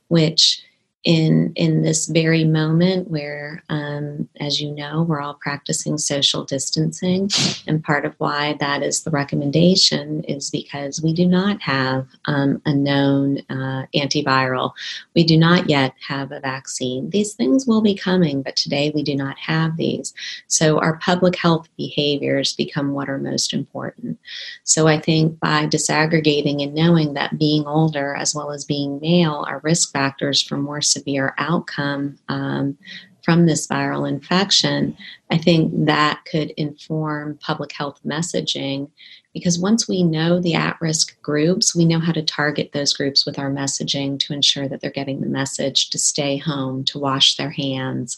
which 0.08 0.62
in 1.06 1.54
in 1.56 1.84
this 1.84 2.08
very 2.08 2.44
moment 2.44 3.10
where 3.10 3.64
um, 3.70 4.28
as 4.40 4.60
you 4.60 4.72
know 4.72 5.04
we're 5.04 5.22
all 5.22 5.36
practicing 5.36 5.98
social 5.98 6.44
distancing. 6.44 7.30
And 7.68 7.84
part 7.84 8.06
of 8.06 8.16
why 8.18 8.58
that 8.60 8.82
is 8.82 9.04
the 9.04 9.12
recommendation 9.12 10.24
is 10.24 10.50
because 10.50 11.02
we 11.02 11.14
do 11.14 11.28
not 11.28 11.62
have 11.62 12.08
um, 12.26 12.62
a 12.66 12.74
known 12.74 13.40
uh, 13.50 13.86
antiviral. 13.96 14.72
We 15.16 15.24
do 15.24 15.38
not 15.38 15.70
yet 15.70 15.94
have 16.08 16.32
a 16.32 16.40
vaccine. 16.40 17.12
These 17.12 17.34
things 17.34 17.66
will 17.68 17.82
be 17.82 17.96
coming 17.96 18.42
but 18.42 18.56
today 18.56 18.92
we 18.94 19.04
do 19.04 19.16
not 19.16 19.38
have 19.38 19.78
these. 19.78 20.14
So 20.48 20.80
our 20.80 20.98
public 20.98 21.36
health 21.36 21.70
behaviors 21.78 22.54
become 22.54 22.92
what 22.92 23.10
are 23.10 23.20
most 23.20 23.54
important. 23.54 24.18
So 24.64 24.88
i 24.88 25.00
think 25.00 25.40
by 25.40 25.68
disaggregating 25.68 26.64
and 26.64 26.74
knowing 26.74 27.14
that 27.14 27.38
being 27.38 27.66
older 27.68 28.16
as 28.16 28.34
well 28.34 28.52
as 28.52 28.66
being 28.66 29.00
male 29.00 29.46
are 29.48 29.62
risk 29.64 29.92
factors 29.92 30.42
for 30.42 30.58
more 30.58 30.82
severe 30.96 31.34
outcome 31.38 32.18
um, 32.30 32.78
from 33.26 33.48
this 33.48 33.68
viral 33.68 34.08
infection, 34.08 34.96
I 35.32 35.38
think 35.38 35.88
that 35.88 36.22
could 36.30 36.52
inform 36.52 37.40
public 37.42 37.72
health 37.72 38.00
messaging 38.06 38.92
because 39.34 39.60
once 39.60 39.90
we 39.90 40.02
know 40.02 40.40
the 40.40 40.54
at 40.54 40.78
risk 40.80 41.22
groups, 41.22 41.76
we 41.76 41.84
know 41.84 42.00
how 42.00 42.14
to 42.14 42.22
target 42.22 42.72
those 42.72 42.94
groups 42.94 43.26
with 43.26 43.38
our 43.38 43.52
messaging 43.52 44.18
to 44.20 44.34
ensure 44.34 44.66
that 44.70 44.80
they're 44.80 44.92
getting 44.92 45.20
the 45.20 45.28
message 45.28 45.90
to 45.90 46.00
stay 46.00 46.38
home, 46.38 46.86
to 46.86 47.00
wash 47.00 47.36
their 47.36 47.50
hands, 47.50 48.18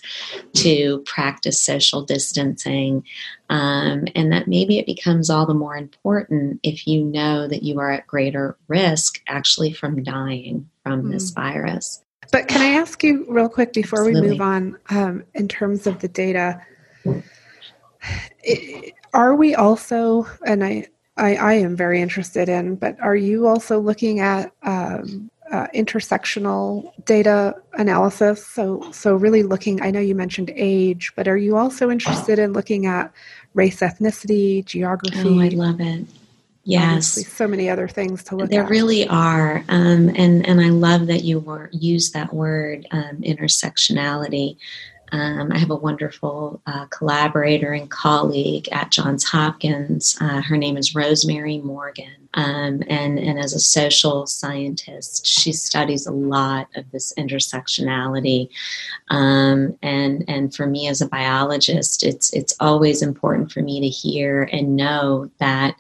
to 0.54 1.00
practice 1.08 1.60
social 1.60 2.04
distancing. 2.04 3.04
Um, 3.50 4.06
and 4.14 4.32
that 4.32 4.48
maybe 4.48 4.78
it 4.78 4.86
becomes 4.86 5.32
all 5.32 5.48
the 5.48 5.56
more 5.56 5.76
important 5.76 6.60
if 6.62 6.86
you 6.86 7.04
know 7.04 7.48
that 7.48 7.64
you 7.64 7.80
are 7.80 7.90
at 7.90 8.06
greater 8.06 8.56
risk 8.68 9.20
actually 9.28 9.74
from 9.74 10.04
dying 10.04 10.70
from 10.84 11.04
mm. 11.04 11.12
this 11.14 11.32
virus. 11.32 12.04
But 12.32 12.48
can 12.48 12.62
I 12.62 12.80
ask 12.80 13.04
you 13.04 13.26
real 13.30 13.50
quick 13.50 13.74
before 13.74 14.00
Absolutely. 14.00 14.22
we 14.22 14.30
move 14.30 14.42
on, 14.42 14.78
um, 14.90 15.24
in 15.34 15.48
terms 15.48 15.88
of 15.88 16.00
the 16.00 16.08
data? 16.08 16.62
Are 19.14 19.36
we 19.36 19.56
also, 19.56 20.28
and 20.46 20.64
I, 20.64 20.88
I, 21.18 21.36
I 21.36 21.54
am 21.54 21.76
very 21.76 22.02
interested 22.02 22.50
in, 22.50 22.76
but 22.76 23.00
are 23.00 23.16
you 23.16 23.48
also 23.48 23.80
looking 23.80 24.20
at 24.20 24.52
um, 24.64 25.32
uh, 25.52 25.68
intersectional 25.74 26.92
data 27.06 27.56
analysis? 27.74 28.46
So, 28.46 28.90
so 28.92 29.16
really 29.16 29.44
looking. 29.44 29.82
I 29.82 29.92
know 29.92 30.00
you 30.00 30.16
mentioned 30.16 30.52
age, 30.56 31.14
but 31.16 31.28
are 31.28 31.38
you 31.38 31.58
also 31.58 31.90
interested 31.90 32.40
in 32.40 32.54
looking 32.54 32.86
at 32.86 33.12
race, 33.54 33.80
ethnicity, 33.80 34.64
geography? 34.64 35.20
Oh, 35.26 35.40
I 35.40 35.50
love 35.50 35.82
it. 35.82 36.06
Yes, 36.68 37.26
so 37.28 37.48
many 37.48 37.70
other 37.70 37.88
things 37.88 38.26
to 38.26 38.36
look 38.36 38.50
there 38.50 38.64
at. 38.64 38.64
There 38.64 38.70
really 38.70 39.08
are, 39.08 39.64
um, 39.70 40.10
and 40.16 40.46
and 40.46 40.60
I 40.60 40.68
love 40.68 41.08
that 41.08 41.24
you 41.24 41.40
were 41.40 41.70
use 41.72 42.12
that 42.12 42.34
word 42.34 42.86
um, 42.92 43.22
intersectionality. 43.22 44.58
Um, 45.14 45.54
I 45.54 45.58
have 45.60 45.72
a 45.72 45.76
wonderful 45.76 46.62
uh, 46.68 46.88
collaborator 46.88 47.72
and 47.72 47.90
colleague 47.90 48.68
at 48.74 48.92
Johns 48.92 49.24
Hopkins. 49.24 50.18
Uh, 50.20 50.42
her 50.42 50.58
name 50.58 50.76
is 50.76 50.94
Rosemary 50.94 51.60
Morgan, 51.60 52.28
um, 52.34 52.84
and 52.90 53.18
and 53.18 53.40
as 53.40 53.54
a 53.54 53.62
social 53.62 54.28
scientist, 54.28 55.26
she 55.26 55.54
studies 55.54 56.06
a 56.06 56.12
lot 56.12 56.68
of 56.76 56.92
this 56.92 57.14
intersectionality. 57.18 58.50
Um, 59.08 59.78
and 59.82 60.26
and 60.28 60.54
for 60.54 60.68
me 60.68 60.90
as 60.90 61.00
a 61.00 61.08
biologist, 61.08 62.04
it's 62.04 62.34
it's 62.34 62.58
always 62.60 63.02
important 63.02 63.54
for 63.54 63.62
me 63.62 63.80
to 63.80 63.88
hear 63.88 64.50
and 64.52 64.76
know 64.76 65.32
that 65.40 65.78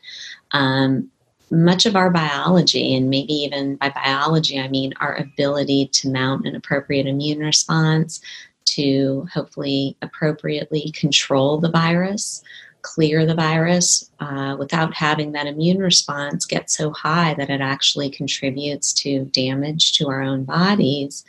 um, 0.51 1.09
much 1.49 1.85
of 1.85 1.95
our 1.95 2.09
biology, 2.09 2.95
and 2.95 3.09
maybe 3.09 3.33
even 3.33 3.75
by 3.77 3.89
biology, 3.89 4.59
I 4.59 4.67
mean 4.67 4.93
our 4.99 5.15
ability 5.15 5.87
to 5.93 6.09
mount 6.09 6.45
an 6.45 6.55
appropriate 6.55 7.07
immune 7.07 7.39
response, 7.39 8.19
to 8.65 9.27
hopefully 9.33 9.95
appropriately 10.01 10.91
control 10.91 11.57
the 11.57 11.71
virus, 11.71 12.43
clear 12.81 13.25
the 13.25 13.35
virus 13.35 14.09
uh, 14.19 14.55
without 14.59 14.93
having 14.93 15.31
that 15.31 15.47
immune 15.47 15.79
response 15.79 16.45
get 16.45 16.69
so 16.69 16.91
high 16.91 17.33
that 17.35 17.49
it 17.49 17.61
actually 17.61 18.09
contributes 18.09 18.93
to 18.93 19.25
damage 19.25 19.93
to 19.93 20.07
our 20.09 20.21
own 20.21 20.43
bodies. 20.43 21.25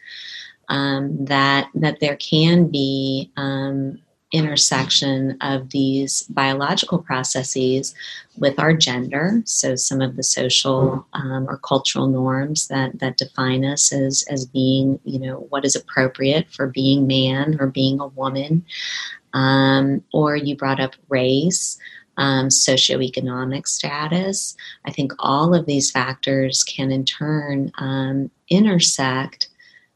Um, 0.69 1.25
that 1.25 1.71
that 1.75 2.01
there 2.01 2.17
can 2.17 2.67
be 2.67 3.31
um, 3.37 4.01
intersection 4.33 5.39
of 5.41 5.71
these 5.71 6.23
biological 6.25 6.99
processes 6.99 7.95
with 8.37 8.59
our 8.59 8.75
gender. 8.75 9.43
So, 9.45 9.75
some 9.75 10.01
of 10.01 10.17
the 10.17 10.23
social 10.23 11.07
um, 11.15 11.47
or 11.49 11.59
cultural 11.59 12.07
norms 12.07 12.69
that, 12.69 12.99
that 12.99 13.17
define 13.17 13.65
us 13.65 13.93
as, 13.93 14.25
as 14.29 14.45
being, 14.45 15.01
you 15.05 15.19
know, 15.19 15.47
what 15.49 15.65
is 15.65 15.75
appropriate 15.75 16.51
for 16.51 16.67
being 16.67 17.07
man 17.07 17.57
or 17.59 17.67
being 17.67 18.01
a 18.01 18.09
woman. 18.09 18.65
Um, 19.35 20.03
or 20.13 20.37
you 20.37 20.57
brought 20.57 20.81
up 20.81 20.95
race. 21.09 21.79
Um, 22.21 22.49
socioeconomic 22.49 23.69
status. 23.69 24.57
I 24.85 24.91
think 24.91 25.13
all 25.21 25.55
of 25.55 25.67
these 25.67 25.93
factors 25.93 26.65
can 26.65 26.91
in 26.91 27.05
turn 27.05 27.71
um, 27.79 28.33
intersect 28.51 29.48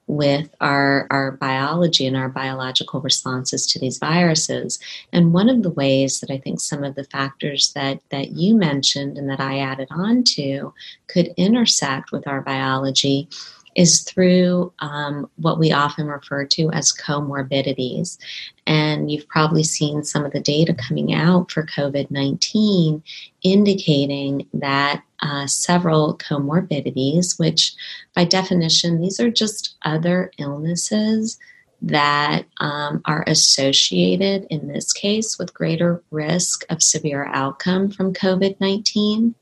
with 0.07 0.55
our, 0.61 1.07
our 1.11 1.33
biology 1.33 2.07
and 2.07 2.17
our 2.17 2.29
biological 2.29 3.01
responses 3.01 3.67
to 3.67 3.79
these 3.79 3.99
viruses. 3.99 4.79
And 5.13 5.33
one 5.33 5.49
of 5.49 5.63
the 5.63 5.71
ways 5.71 6.21
that 6.21 6.31
I 6.31 6.39
think 6.39 6.61
some 6.61 6.85
of 6.85 6.95
the 6.95 7.05
factors 7.05 7.73
that, 7.75 8.01
that 8.11 8.33
you 8.33 8.55
mentioned 8.55 9.17
and 9.17 9.29
that 9.31 9.41
I 9.41 9.59
added 9.59 9.89
on 9.91 10.25
to 10.25 10.75
could 11.07 11.33
intersect 11.37 12.13
with 12.13 12.27
our 12.27 12.41
biology 12.41 13.29
is 13.75 14.02
through 14.02 14.73
um, 14.81 15.29
what 15.37 15.59
we 15.59 15.73
often 15.73 16.07
refer 16.07 16.45
to 16.47 16.71
as 16.73 16.93
comorbidities. 16.93 18.19
And 18.67 19.11
you've 19.11 19.29
probably 19.29 19.64
seen 19.64 20.05
some 20.05 20.25
of 20.25 20.33
the 20.33 20.41
data 20.41 20.75
coming 20.75 21.14
out 21.14 21.50
for 21.50 21.64
COVID 21.64 22.11
19 22.11 23.02
indicating 23.43 24.47
that 24.55 25.02
uh, 25.21 25.47
several 25.47 26.17
comorbidities, 26.19 27.38
which 27.38 27.75
by 28.14 28.25
definition, 28.25 29.00
these 29.00 29.21
are 29.21 29.31
just 29.31 29.76
other 29.83 30.31
illnesses 30.38 31.38
that 31.83 32.45
um, 32.59 33.02
are 33.07 33.25
associated 33.26 34.47
in 34.50 34.69
this 34.69 34.93
case 34.93 35.37
with 35.38 35.52
greater 35.52 36.02
risk 36.11 36.64
of 36.71 36.83
severe 36.83 37.26
outcome 37.26 37.91
from 37.91 38.14
COVID 38.14 38.61
19. 38.61 39.35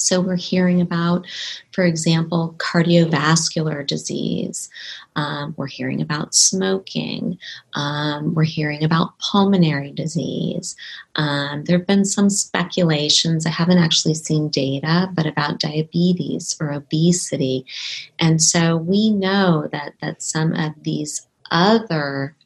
So, 0.00 0.20
we're 0.20 0.36
hearing 0.36 0.80
about, 0.80 1.26
for 1.72 1.84
example, 1.84 2.54
cardiovascular 2.58 3.86
disease. 3.86 4.70
Um, 5.16 5.54
we're 5.56 5.66
hearing 5.66 6.00
about 6.00 6.34
smoking. 6.34 7.38
Um, 7.74 8.34
we're 8.34 8.44
hearing 8.44 8.84
about 8.84 9.18
pulmonary 9.18 9.92
disease. 9.92 10.76
Um, 11.16 11.64
there 11.64 11.78
have 11.78 11.86
been 11.86 12.04
some 12.04 12.30
speculations, 12.30 13.46
I 13.46 13.50
haven't 13.50 13.78
actually 13.78 14.14
seen 14.14 14.48
data, 14.48 15.10
but 15.12 15.26
about 15.26 15.58
diabetes 15.60 16.56
or 16.60 16.72
obesity. 16.72 17.66
And 18.18 18.42
so 18.42 18.76
we 18.76 19.10
know 19.10 19.68
that, 19.72 19.94
that 20.00 20.22
some 20.22 20.54
of 20.54 20.72
these 20.82 21.26
other 21.50 22.36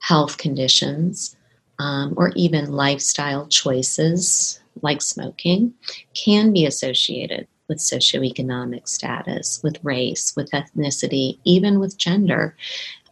health 0.00 0.36
conditions 0.36 1.36
um, 1.78 2.14
or 2.16 2.32
even 2.34 2.72
lifestyle 2.72 3.46
choices 3.46 4.61
like 4.80 5.02
smoking, 5.02 5.74
can 6.14 6.52
be 6.52 6.66
associated 6.66 7.46
with 7.68 7.78
socioeconomic 7.78 8.88
status, 8.88 9.60
with 9.62 9.82
race, 9.82 10.34
with 10.36 10.50
ethnicity, 10.50 11.38
even 11.44 11.80
with 11.80 11.96
gender. 11.96 12.56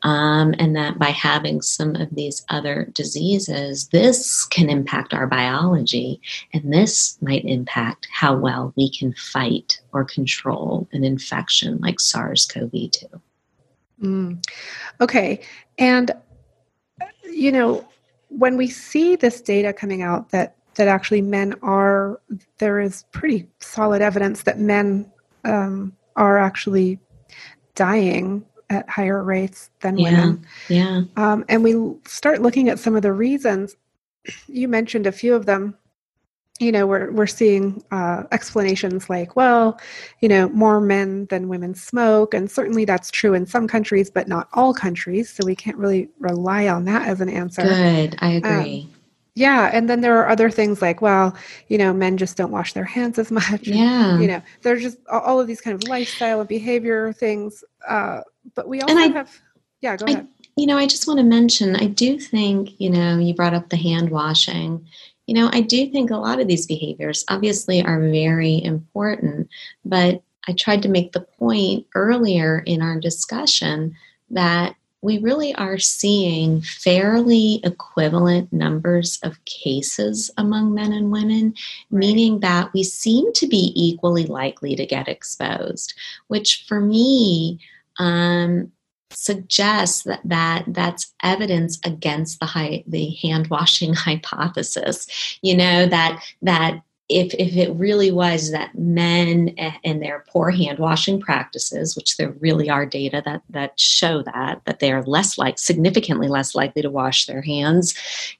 Um, 0.02 0.54
and 0.58 0.74
that 0.76 0.98
by 0.98 1.10
having 1.10 1.60
some 1.60 1.94
of 1.94 2.14
these 2.14 2.44
other 2.48 2.90
diseases, 2.94 3.88
this 3.88 4.46
can 4.46 4.70
impact 4.70 5.12
our 5.12 5.26
biology, 5.26 6.22
and 6.54 6.72
this 6.72 7.20
might 7.20 7.44
impact 7.44 8.08
how 8.10 8.34
well 8.34 8.72
we 8.76 8.90
can 8.90 9.12
fight 9.12 9.78
or 9.92 10.06
control 10.06 10.88
an 10.92 11.04
infection 11.04 11.78
like 11.82 12.00
SARS 12.00 12.46
CoV 12.46 12.70
2. 12.70 13.06
Mm. 14.02 14.46
Okay. 15.02 15.40
And, 15.78 16.12
you 17.24 17.52
know, 17.52 17.86
when 18.28 18.56
we 18.56 18.68
see 18.68 19.16
this 19.16 19.40
data 19.40 19.72
coming 19.72 20.02
out 20.02 20.30
that 20.30 20.56
that 20.74 20.88
actually 20.88 21.22
men 21.22 21.54
are 21.62 22.20
there 22.58 22.80
is 22.80 23.04
pretty 23.12 23.48
solid 23.60 24.02
evidence 24.02 24.42
that 24.42 24.58
men 24.58 25.10
um, 25.44 25.92
are 26.16 26.38
actually 26.38 26.98
dying 27.74 28.44
at 28.70 28.88
higher 28.88 29.22
rates 29.22 29.70
than 29.80 29.98
yeah, 29.98 30.10
women. 30.10 30.46
Yeah. 30.68 31.02
Um, 31.16 31.44
and 31.48 31.64
we 31.64 31.94
start 32.06 32.40
looking 32.40 32.68
at 32.68 32.78
some 32.78 32.94
of 32.94 33.02
the 33.02 33.12
reasons. 33.12 33.76
You 34.46 34.68
mentioned 34.68 35.06
a 35.06 35.12
few 35.12 35.34
of 35.34 35.46
them. 35.46 35.76
You 36.60 36.70
know, 36.70 36.86
we're 36.86 37.10
we're 37.10 37.26
seeing 37.26 37.82
uh, 37.90 38.24
explanations 38.32 39.08
like, 39.08 39.34
well, 39.34 39.80
you 40.20 40.28
know, 40.28 40.50
more 40.50 40.78
men 40.78 41.24
than 41.26 41.48
women 41.48 41.74
smoke, 41.74 42.34
and 42.34 42.50
certainly 42.50 42.84
that's 42.84 43.10
true 43.10 43.32
in 43.32 43.46
some 43.46 43.66
countries, 43.66 44.10
but 44.10 44.28
not 44.28 44.46
all 44.52 44.74
countries. 44.74 45.30
So 45.30 45.46
we 45.46 45.56
can't 45.56 45.78
really 45.78 46.10
rely 46.18 46.68
on 46.68 46.84
that 46.84 47.08
as 47.08 47.22
an 47.22 47.30
answer. 47.30 47.62
Good, 47.62 48.16
I 48.18 48.32
agree. 48.32 48.82
Um, 48.82 48.99
yeah, 49.34 49.70
and 49.72 49.88
then 49.88 50.00
there 50.00 50.18
are 50.18 50.28
other 50.28 50.50
things 50.50 50.82
like, 50.82 51.00
well, 51.00 51.36
you 51.68 51.78
know, 51.78 51.92
men 51.92 52.16
just 52.16 52.36
don't 52.36 52.50
wash 52.50 52.72
their 52.72 52.84
hands 52.84 53.18
as 53.18 53.30
much. 53.30 53.66
Yeah, 53.66 54.12
and, 54.12 54.22
you 54.22 54.28
know, 54.28 54.42
there's 54.62 54.82
just 54.82 54.98
all 55.08 55.40
of 55.40 55.46
these 55.46 55.60
kind 55.60 55.74
of 55.74 55.88
lifestyle 55.88 56.40
and 56.40 56.48
behavior 56.48 57.12
things. 57.12 57.64
Uh, 57.86 58.20
but 58.54 58.68
we 58.68 58.80
also 58.80 58.96
I, 58.96 59.08
have, 59.08 59.40
yeah, 59.80 59.96
go 59.96 60.06
I, 60.06 60.10
ahead. 60.10 60.28
You 60.56 60.66
know, 60.66 60.76
I 60.76 60.86
just 60.86 61.06
want 61.06 61.18
to 61.18 61.24
mention, 61.24 61.76
I 61.76 61.86
do 61.86 62.18
think, 62.18 62.78
you 62.78 62.90
know, 62.90 63.18
you 63.18 63.34
brought 63.34 63.54
up 63.54 63.68
the 63.68 63.76
hand 63.76 64.10
washing. 64.10 64.86
You 65.26 65.34
know, 65.34 65.48
I 65.52 65.60
do 65.60 65.88
think 65.90 66.10
a 66.10 66.16
lot 66.16 66.40
of 66.40 66.48
these 66.48 66.66
behaviors 66.66 67.24
obviously 67.28 67.82
are 67.82 68.00
very 68.00 68.62
important, 68.62 69.48
but 69.84 70.22
I 70.48 70.52
tried 70.52 70.82
to 70.82 70.88
make 70.88 71.12
the 71.12 71.20
point 71.20 71.86
earlier 71.94 72.58
in 72.66 72.82
our 72.82 72.98
discussion 72.98 73.94
that 74.30 74.74
we 75.02 75.18
really 75.18 75.54
are 75.54 75.78
seeing 75.78 76.60
fairly 76.60 77.60
equivalent 77.64 78.52
numbers 78.52 79.18
of 79.22 79.42
cases 79.44 80.30
among 80.36 80.74
men 80.74 80.92
and 80.92 81.10
women, 81.10 81.54
right. 81.90 82.00
meaning 82.00 82.40
that 82.40 82.72
we 82.72 82.82
seem 82.82 83.32
to 83.34 83.46
be 83.46 83.72
equally 83.74 84.26
likely 84.26 84.76
to 84.76 84.86
get 84.86 85.08
exposed, 85.08 85.94
which 86.28 86.64
for 86.68 86.80
me 86.80 87.58
um, 87.98 88.70
suggests 89.10 90.02
that, 90.04 90.20
that 90.24 90.64
that's 90.68 91.14
evidence 91.22 91.78
against 91.84 92.38
the 92.40 92.46
high, 92.46 92.84
the 92.86 93.10
hand 93.22 93.48
washing 93.48 93.94
hypothesis. 93.94 95.38
You 95.42 95.56
know 95.56 95.86
that 95.86 96.22
that 96.42 96.82
if, 97.10 97.34
if 97.34 97.56
it 97.56 97.74
really 97.74 98.12
was 98.12 98.52
that 98.52 98.76
men 98.78 99.48
and 99.58 100.00
their 100.00 100.24
poor 100.28 100.50
hand 100.50 100.78
washing 100.78 101.20
practices, 101.20 101.96
which 101.96 102.16
there 102.16 102.30
really 102.40 102.70
are 102.70 102.86
data 102.86 103.20
that, 103.24 103.42
that 103.50 103.78
show 103.78 104.22
that, 104.22 104.62
that 104.64 104.78
they 104.78 104.92
are 104.92 105.02
less 105.02 105.36
like 105.36 105.58
significantly 105.58 106.28
less 106.28 106.54
likely 106.54 106.82
to 106.82 106.90
wash 106.90 107.26
their 107.26 107.42
hands 107.42 107.94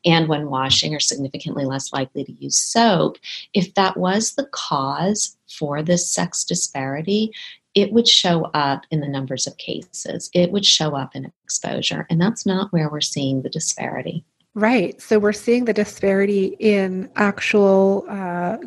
and 0.05 0.29
when 0.29 0.49
washing 0.49 0.95
are 0.95 1.01
significantly 1.01 1.65
less 1.65 1.93
likely 1.93 2.25
to 2.25 2.33
use 2.33 2.57
soap, 2.57 3.19
if 3.53 3.75
that 3.75 3.97
was 3.97 4.35
the 4.35 4.47
cause 4.53 5.37
for 5.49 5.83
this 5.83 6.09
sex 6.09 6.45
disparity, 6.45 7.33
it 7.75 7.93
would 7.93 8.09
show 8.09 8.45
up 8.55 8.85
in 8.91 9.01
the 9.01 9.09
numbers 9.09 9.47
of 9.47 9.57
cases. 9.57 10.31
It 10.35 10.51
would 10.53 10.65
show 10.65 10.97
up 10.97 11.15
in 11.15 11.33
exposure. 11.45 12.07
And 12.11 12.21
that's 12.21 12.47
not 12.47 12.73
where 12.73 12.89
we're 12.89 13.01
seeing 13.01 13.43
the 13.43 13.51
disparity. 13.51 14.25
Right. 14.55 15.01
So 15.01 15.19
we're 15.19 15.33
seeing 15.33 15.65
the 15.65 15.73
disparity 15.73 16.57
in 16.59 17.09
actual 17.17 18.05
uh, 18.09 18.59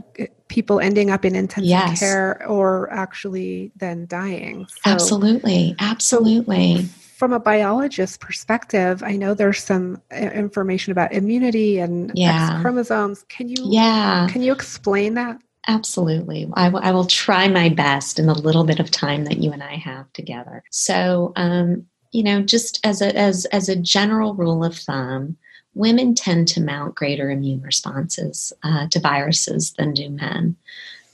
people 0.48 0.80
ending 0.80 1.10
up 1.10 1.26
in 1.26 1.36
intensive 1.36 1.70
yes. 1.70 2.00
care 2.00 2.48
or 2.48 2.92
actually 2.92 3.72
then 3.76 4.06
dying. 4.08 4.66
So, 4.68 4.92
absolutely. 4.92 5.76
Absolutely. 5.80 6.84
So 6.84 6.90
from 7.18 7.34
a 7.34 7.40
biologist 7.40 8.20
perspective, 8.20 9.04
I 9.04 9.16
know 9.18 9.34
there's 9.34 9.64
some 9.64 10.02
uh, 10.12 10.16
information 10.16 10.92
about 10.92 11.14
immunity 11.14 11.80
and 11.80 12.12
yeah. 12.16 12.52
X 12.54 12.62
chromosomes. 12.62 13.26
Can 13.30 13.50
you 13.50 13.58
yeah. 13.64 14.28
can 14.30 14.42
you 14.42 14.52
explain 14.52 15.14
that? 15.16 15.42
Absolutely. 15.68 16.50
I, 16.56 16.66
w- 16.66 16.86
I 16.86 16.92
will 16.92 17.06
try 17.06 17.48
my 17.48 17.70
best 17.70 18.20
in 18.20 18.26
the 18.26 18.34
little 18.34 18.66
bit 18.66 18.80
of 18.80 18.92
time 18.92 19.24
that 19.26 19.38
you 19.38 19.52
and 19.54 19.64
I 19.64 19.76
have 19.76 20.12
together. 20.12 20.64
So, 20.72 21.32
um, 21.38 21.86
you 22.12 22.24
know, 22.24 22.42
just 22.42 22.86
as 22.86 23.02
a, 23.02 23.16
as, 23.18 23.46
as 23.46 23.70
a 23.70 23.76
general 23.76 24.34
rule 24.34 24.64
of 24.64 24.76
thumb, 24.76 25.38
women 25.76 26.16
tend 26.16 26.48
to 26.50 26.62
mount 26.62 26.96
greater 26.96 27.30
immune 27.30 27.62
responses 27.62 28.54
uh, 28.64 28.88
to 28.88 29.00
viruses 29.00 29.74
than 29.74 29.94
do 29.94 30.10
men. 30.10 30.56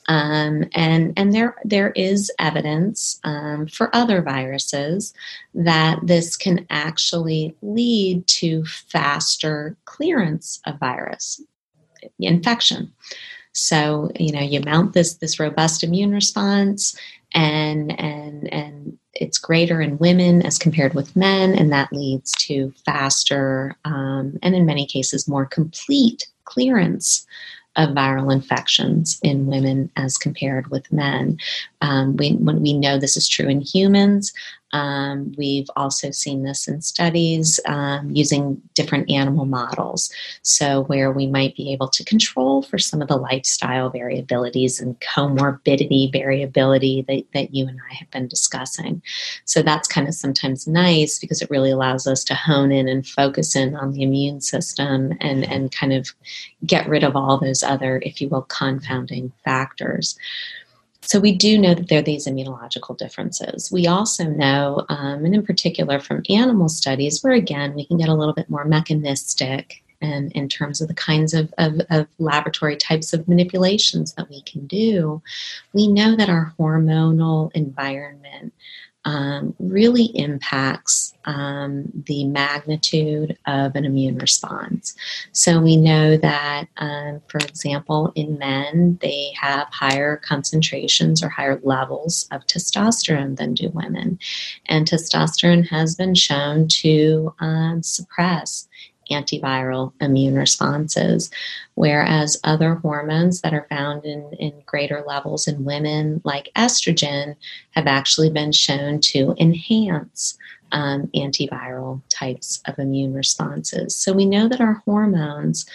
Um, 0.08 0.66
and 0.74 1.14
and 1.18 1.34
there 1.34 1.56
there 1.64 1.92
is 1.92 2.32
evidence 2.40 3.20
um, 3.24 3.68
for 3.68 3.96
other 3.96 4.24
viruses 4.24 5.14
that 5.54 6.00
this 6.02 6.36
can 6.36 6.66
actually 6.72 7.56
lead 7.62 8.26
to 8.26 8.66
faster 8.66 9.78
clearance 9.86 10.62
of 10.66 10.80
virus 10.80 11.42
infection. 12.18 12.92
So 13.52 14.10
you 14.20 14.32
know 14.32 14.42
you 14.42 14.62
mount 14.62 14.94
this 14.94 15.14
this 15.14 15.40
robust 15.40 15.84
immune 15.84 16.12
response, 16.12 16.98
and 17.34 18.00
and 18.00 18.52
and 18.54 18.98
it's 19.14 19.38
greater 19.38 19.82
in 19.82 19.98
women 19.98 20.46
as 20.46 20.58
compared 20.58 20.94
with 20.94 21.16
men, 21.16 21.54
and 21.54 21.72
that 21.72 21.92
leads 21.92 22.32
to 22.46 22.74
faster 22.86 23.76
um, 23.86 24.38
and 24.42 24.56
in 24.56 24.66
many 24.66 24.86
cases 24.86 25.28
more 25.28 25.46
complete 25.46 26.28
clearance 26.46 27.28
of 27.76 27.90
viral 27.90 28.34
infections 28.34 29.20
in 29.24 29.46
women 29.46 29.90
as 29.96 30.18
compared 30.18 30.70
with 30.70 30.92
men. 30.92 31.38
Um, 31.82 32.18
we, 32.18 32.34
when 32.34 32.62
we 32.62 32.74
know 32.74 32.98
this 32.98 33.16
is 33.16 33.28
true 33.28 33.48
in 33.48 33.62
humans, 33.62 34.34
um, 34.72 35.34
we've 35.38 35.70
also 35.76 36.12
seen 36.12 36.44
this 36.44 36.68
in 36.68 36.82
studies 36.82 37.60
um, 37.66 38.12
using 38.12 38.62
different 38.76 39.10
animal 39.10 39.46
models. 39.46 40.12
So, 40.44 40.84
where 40.84 41.12
we 41.12 41.28
might 41.28 41.56
be 41.56 41.74
able 41.74 41.88
to 41.90 42.04
control 42.04 42.62
for 42.62 42.78
some 42.78 43.02
of 43.02 43.08
the 43.08 43.18
lifestyle 43.18 43.92
variabilities 43.92 44.82
and 44.82 45.00
comorbidity 45.00 46.12
variability 46.12 47.04
that, 47.08 47.24
that 47.34 47.54
you 47.54 47.68
and 47.68 47.80
I 47.90 47.96
have 47.96 48.12
been 48.12 48.28
discussing. 48.28 49.02
So, 49.46 49.62
that's 49.62 49.88
kind 49.88 50.08
of 50.08 50.14
sometimes 50.14 50.68
nice 50.68 51.18
because 51.18 51.42
it 51.42 51.50
really 51.50 51.72
allows 51.72 52.06
us 52.06 52.24
to 52.26 52.36
hone 52.36 52.72
in 52.72 52.88
and 52.88 53.08
focus 53.08 53.56
in 53.56 53.76
on 53.76 53.92
the 53.92 54.04
immune 54.04 54.42
system 54.42 55.14
and, 55.20 55.46
and 55.46 55.72
kind 55.72 55.94
of 55.94 56.14
get 56.66 56.88
rid 56.88 57.04
of 57.04 57.16
all 57.16 57.40
those 57.40 57.64
other, 57.64 58.02
if 58.06 58.22
you 58.22 58.30
will, 58.30 58.44
confounding 58.44 59.32
factors. 59.44 60.18
So 61.10 61.20
we 61.20 61.32
do 61.32 61.58
know 61.58 61.74
that 61.74 61.88
there 61.88 61.98
are 61.98 62.04
these 62.04 62.28
immunological 62.28 62.96
differences. 62.96 63.72
We 63.72 63.88
also 63.88 64.26
know, 64.26 64.86
um, 64.90 65.26
and 65.26 65.34
in 65.34 65.44
particular 65.44 66.00
from 66.00 66.22
animal 66.30 66.70
studies, 66.70 67.24
where 67.24 67.34
again 67.34 67.74
we 67.74 67.88
can 67.88 67.98
get 67.98 68.10
a 68.10 68.14
little 68.14 68.36
bit 68.36 68.48
more 68.48 68.64
mechanistic 68.64 69.82
and 70.02 70.32
in 70.34 70.48
terms 70.48 70.82
of 70.82 70.88
the 70.88 70.94
kinds 70.94 71.34
of, 71.34 71.52
of, 71.58 71.82
of, 71.90 72.06
laboratory 72.20 72.78
types 72.78 73.12
of 73.12 73.28
manipulations 73.28 74.14
that 74.14 74.30
we 74.30 74.44
can 74.44 74.68
do, 74.68 75.22
we 75.74 75.88
know 75.88 76.16
that 76.16 76.30
our 76.30 76.54
hormonal 76.60 77.52
environment 77.56 78.54
um, 79.06 79.56
really 79.60 80.06
impacts 80.16 81.14
um, 81.26 81.86
the 82.06 82.26
magnitude 82.26 83.38
of 83.48 83.76
an 83.76 83.86
immune 83.86 84.18
response. 84.18 84.96
So 85.32 85.60
we 85.60 85.78
know 85.78 86.18
that, 86.18 86.66
um, 86.78 87.22
for 87.28 87.38
example, 87.38 88.12
in 88.16 88.38
men, 88.38 88.98
they 89.02 89.32
have 89.40 89.68
higher 89.72 90.18
concentrations 90.18 91.24
or 91.24 91.30
higher 91.30 91.60
levels 91.64 92.28
of 92.32 92.46
testosterone 92.46 93.38
than 93.38 93.54
do 93.54 93.70
women. 93.70 94.20
And 94.66 94.88
testosterone 94.88 95.68
has 95.70 95.96
been 95.96 96.16
shown 96.16 96.68
to 96.68 97.34
um, 97.40 97.84
suppress 97.84 98.68
antiviral 99.12 99.94
immune 100.02 100.36
responses, 100.36 101.30
whereas 101.76 102.40
other 102.44 102.76
hormones 102.76 103.42
that 103.42 103.54
are 103.54 103.68
found 103.70 104.06
in, 104.06 104.32
in 104.40 104.54
greater 104.66 105.04
levels 105.06 105.48
in 105.48 105.66
women, 105.66 106.22
like 106.24 106.52
estrogen, 106.56 107.36
have 107.72 107.88
actually 107.88 108.30
been 108.30 108.52
shown 108.52 109.00
to 109.00 109.36
enhance 109.40 110.38
um, 110.72 111.08
antiviral 111.16 112.02
types 112.10 112.62
of 112.66 112.78
immune 112.78 113.14
responses. 113.14 113.96
So 113.96 114.14
we 114.14 114.26
know 114.26 114.48
that 114.48 114.62
our 114.62 114.84
hormones 114.86 115.66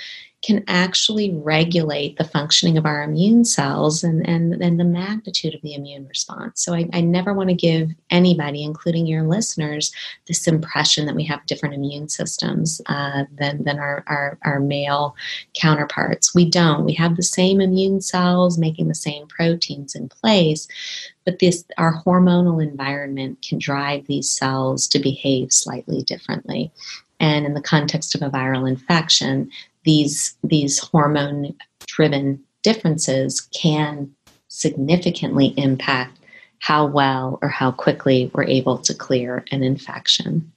can 0.44 0.62
actually 0.68 1.34
regulate 1.34 2.18
the 2.18 2.24
functioning 2.24 2.76
of 2.76 2.84
our 2.84 3.02
immune 3.02 3.46
cells 3.46 4.04
and, 4.04 4.28
and, 4.28 4.62
and 4.62 4.78
the 4.78 4.84
magnitude 4.84 5.54
of 5.54 5.62
the 5.62 5.74
immune 5.74 6.06
response. 6.06 6.62
So 6.62 6.74
I, 6.74 6.86
I 6.92 7.00
never 7.00 7.32
want 7.32 7.48
to 7.48 7.54
give 7.54 7.90
anybody, 8.10 8.62
including 8.62 9.06
your 9.06 9.22
listeners, 9.22 9.90
this 10.28 10.46
impression 10.46 11.06
that 11.06 11.14
we 11.14 11.24
have 11.24 11.46
different 11.46 11.74
immune 11.74 12.10
systems 12.10 12.82
uh, 12.86 13.24
than, 13.38 13.64
than 13.64 13.78
our, 13.78 14.04
our, 14.06 14.38
our 14.42 14.60
male 14.60 15.16
counterparts. 15.54 16.34
We 16.34 16.50
don't. 16.50 16.84
We 16.84 16.92
have 16.94 17.16
the 17.16 17.22
same 17.22 17.62
immune 17.62 18.02
cells 18.02 18.58
making 18.58 18.88
the 18.88 18.94
same 18.94 19.26
proteins 19.26 19.94
in 19.94 20.10
place, 20.10 20.68
but 21.24 21.38
this 21.38 21.64
our 21.78 22.02
hormonal 22.04 22.62
environment 22.62 23.38
can 23.48 23.58
drive 23.58 24.06
these 24.06 24.30
cells 24.30 24.86
to 24.88 24.98
behave 24.98 25.52
slightly 25.52 26.02
differently. 26.02 26.70
And 27.18 27.46
in 27.46 27.54
the 27.54 27.62
context 27.62 28.14
of 28.14 28.20
a 28.20 28.28
viral 28.28 28.68
infection, 28.68 29.50
these 29.84 30.36
these 30.42 30.78
hormone 30.78 31.54
driven 31.86 32.42
differences 32.62 33.40
can 33.40 34.10
significantly 34.48 35.54
impact 35.56 36.18
how 36.58 36.86
well 36.86 37.38
or 37.42 37.48
how 37.48 37.70
quickly 37.70 38.30
we're 38.32 38.44
able 38.44 38.78
to 38.78 38.94
clear 38.94 39.44
an 39.52 39.62
infection. 39.62 40.50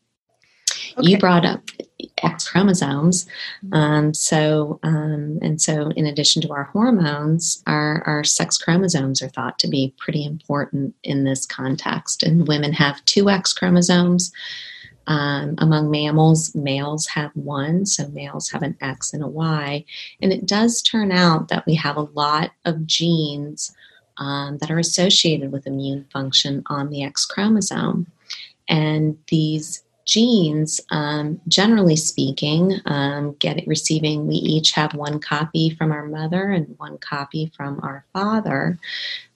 Okay. 0.98 1.12
You 1.12 1.18
brought 1.18 1.46
up 1.46 1.62
X 2.24 2.50
chromosomes, 2.50 3.28
um, 3.72 4.14
so 4.14 4.80
um, 4.84 5.40
and 5.42 5.62
so. 5.62 5.92
In 5.92 6.06
addition 6.06 6.42
to 6.44 6.52
our 6.52 6.64
hormones, 6.66 7.62
our 7.68 8.04
our 8.08 8.24
sex 8.24 8.58
chromosomes 8.58 9.22
are 9.22 9.30
thought 9.30 9.60
to 9.60 9.68
be 9.68 9.94
pretty 9.98 10.26
important 10.26 10.96
in 11.04 11.24
this 11.24 11.46
context. 11.46 12.24
And 12.24 12.48
women 12.48 12.74
have 12.74 13.04
two 13.06 13.30
X 13.30 13.54
chromosomes, 13.54 14.32
um, 15.08 15.56
among 15.58 15.90
mammals, 15.90 16.54
males 16.54 17.08
have 17.08 17.32
one, 17.34 17.86
so 17.86 18.08
males 18.10 18.50
have 18.52 18.62
an 18.62 18.78
X 18.82 19.14
and 19.14 19.24
a 19.24 19.28
Y. 19.28 19.86
And 20.22 20.34
it 20.34 20.46
does 20.46 20.82
turn 20.82 21.12
out 21.12 21.48
that 21.48 21.66
we 21.66 21.76
have 21.76 21.96
a 21.96 22.10
lot 22.14 22.52
of 22.66 22.86
genes 22.86 23.74
um, 24.18 24.58
that 24.58 24.70
are 24.70 24.80
associated 24.80 25.52
with 25.52 25.66
immune 25.66 26.06
function 26.12 26.64
on 26.68 26.90
the 26.90 27.04
X 27.04 27.26
chromosome. 27.26 28.08
And 28.68 29.18
these 29.30 29.84
genes, 30.08 30.82
um, 30.90 31.40
generally 31.48 31.96
speaking, 31.96 32.80
um, 32.86 33.36
receiving. 33.68 34.28
We 34.28 34.36
each 34.36 34.72
have 34.72 34.94
one 34.94 35.20
copy 35.20 35.70
from 35.70 35.92
our 35.92 36.06
mother 36.06 36.50
and 36.50 36.76
one 36.78 36.98
copy 36.98 37.52
from 37.56 37.80
our 37.84 38.06
father 38.14 38.80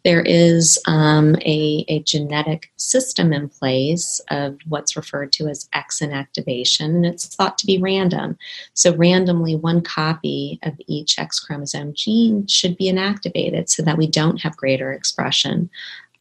there 0.03 0.21
is 0.21 0.79
um, 0.88 1.36
a, 1.45 1.86
a, 1.88 1.99
genetic 1.99 2.71
system 2.77 3.31
in 3.34 3.49
place 3.49 4.19
of 4.31 4.57
what's 4.67 4.95
referred 4.95 5.31
to 5.34 5.47
as 5.47 5.69
X 5.73 5.99
inactivation, 5.99 6.95
and 6.95 7.05
it's 7.05 7.36
thought 7.36 7.57
to 7.60 7.67
be 7.67 7.77
random. 7.77 8.38
So, 8.73 8.95
randomly, 8.95 9.55
one 9.55 9.81
copy 9.81 10.60
of 10.63 10.73
each 10.88 11.19
X 11.19 11.39
chromosome 11.39 11.93
gene 11.93 12.47
should 12.47 12.77
be 12.77 12.91
inactivated 12.91 13.69
so 13.69 13.84
that 13.84 13.97
we 13.97 14.07
don't 14.07 14.41
have 14.41 14.57
greater 14.57 14.91
expression 14.91 15.69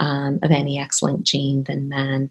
um, 0.01 0.41
of 0.43 0.51
any 0.51 0.79
X 0.79 1.03
linked 1.03 1.25
gene 1.25 1.63
than 1.65 1.89
men. 1.89 2.31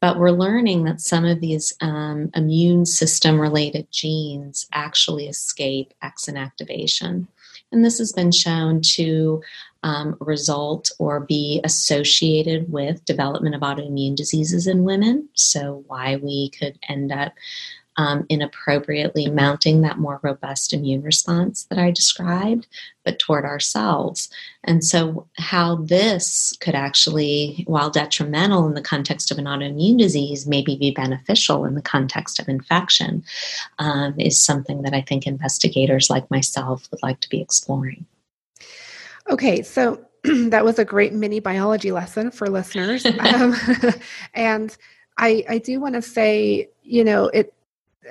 But 0.00 0.18
we're 0.18 0.30
learning 0.30 0.84
that 0.84 1.00
some 1.00 1.24
of 1.24 1.40
these 1.40 1.72
um, 1.80 2.30
immune 2.34 2.86
system 2.86 3.40
related 3.40 3.86
genes 3.92 4.66
actually 4.72 5.28
escape 5.28 5.94
X 6.02 6.26
inactivation. 6.26 7.28
And 7.72 7.84
this 7.84 7.98
has 7.98 8.12
been 8.12 8.32
shown 8.32 8.80
to 8.96 9.42
um, 9.82 10.16
result 10.20 10.90
or 10.98 11.20
be 11.20 11.60
associated 11.62 12.70
with 12.70 13.04
development 13.04 13.54
of 13.54 13.60
autoimmune 13.60 14.16
diseases 14.16 14.66
in 14.66 14.84
women. 14.84 15.28
So, 15.34 15.84
why 15.86 16.16
we 16.16 16.50
could 16.50 16.78
end 16.88 17.12
up 17.12 17.32
um, 17.96 18.24
inappropriately 18.28 19.28
mounting 19.28 19.82
that 19.82 19.98
more 19.98 20.20
robust 20.22 20.72
immune 20.72 21.02
response 21.02 21.64
that 21.64 21.78
I 21.78 21.90
described, 21.90 22.66
but 23.04 23.18
toward 23.18 23.44
ourselves. 23.44 24.30
And 24.64 24.84
so, 24.84 25.26
how 25.36 25.76
this 25.76 26.56
could 26.60 26.74
actually, 26.74 27.64
while 27.66 27.90
detrimental 27.90 28.66
in 28.66 28.74
the 28.74 28.82
context 28.82 29.30
of 29.30 29.38
an 29.38 29.44
autoimmune 29.44 29.98
disease, 29.98 30.46
maybe 30.46 30.76
be 30.76 30.90
beneficial 30.90 31.64
in 31.64 31.74
the 31.74 31.82
context 31.82 32.38
of 32.38 32.48
infection, 32.48 33.24
um, 33.78 34.14
is 34.18 34.40
something 34.40 34.82
that 34.82 34.94
I 34.94 35.00
think 35.02 35.26
investigators 35.26 36.08
like 36.10 36.30
myself 36.30 36.88
would 36.90 37.02
like 37.02 37.20
to 37.20 37.28
be 37.28 37.40
exploring. 37.40 38.06
Okay, 39.28 39.62
so 39.62 40.00
that 40.24 40.64
was 40.64 40.78
a 40.78 40.84
great 40.84 41.12
mini 41.12 41.40
biology 41.40 41.92
lesson 41.92 42.30
for 42.30 42.48
listeners. 42.48 43.04
um, 43.18 43.54
and 44.34 44.76
I, 45.18 45.44
I 45.48 45.58
do 45.58 45.80
want 45.80 45.94
to 45.96 46.02
say, 46.02 46.68
you 46.82 47.04
know, 47.04 47.26
it, 47.28 47.52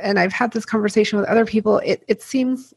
and 0.02 0.20
I've 0.20 0.34
had 0.34 0.52
this 0.52 0.66
conversation 0.66 1.20
with 1.20 1.28
other 1.28 1.46
people, 1.46 1.80
it, 1.80 2.04
it 2.08 2.22
seems 2.22 2.74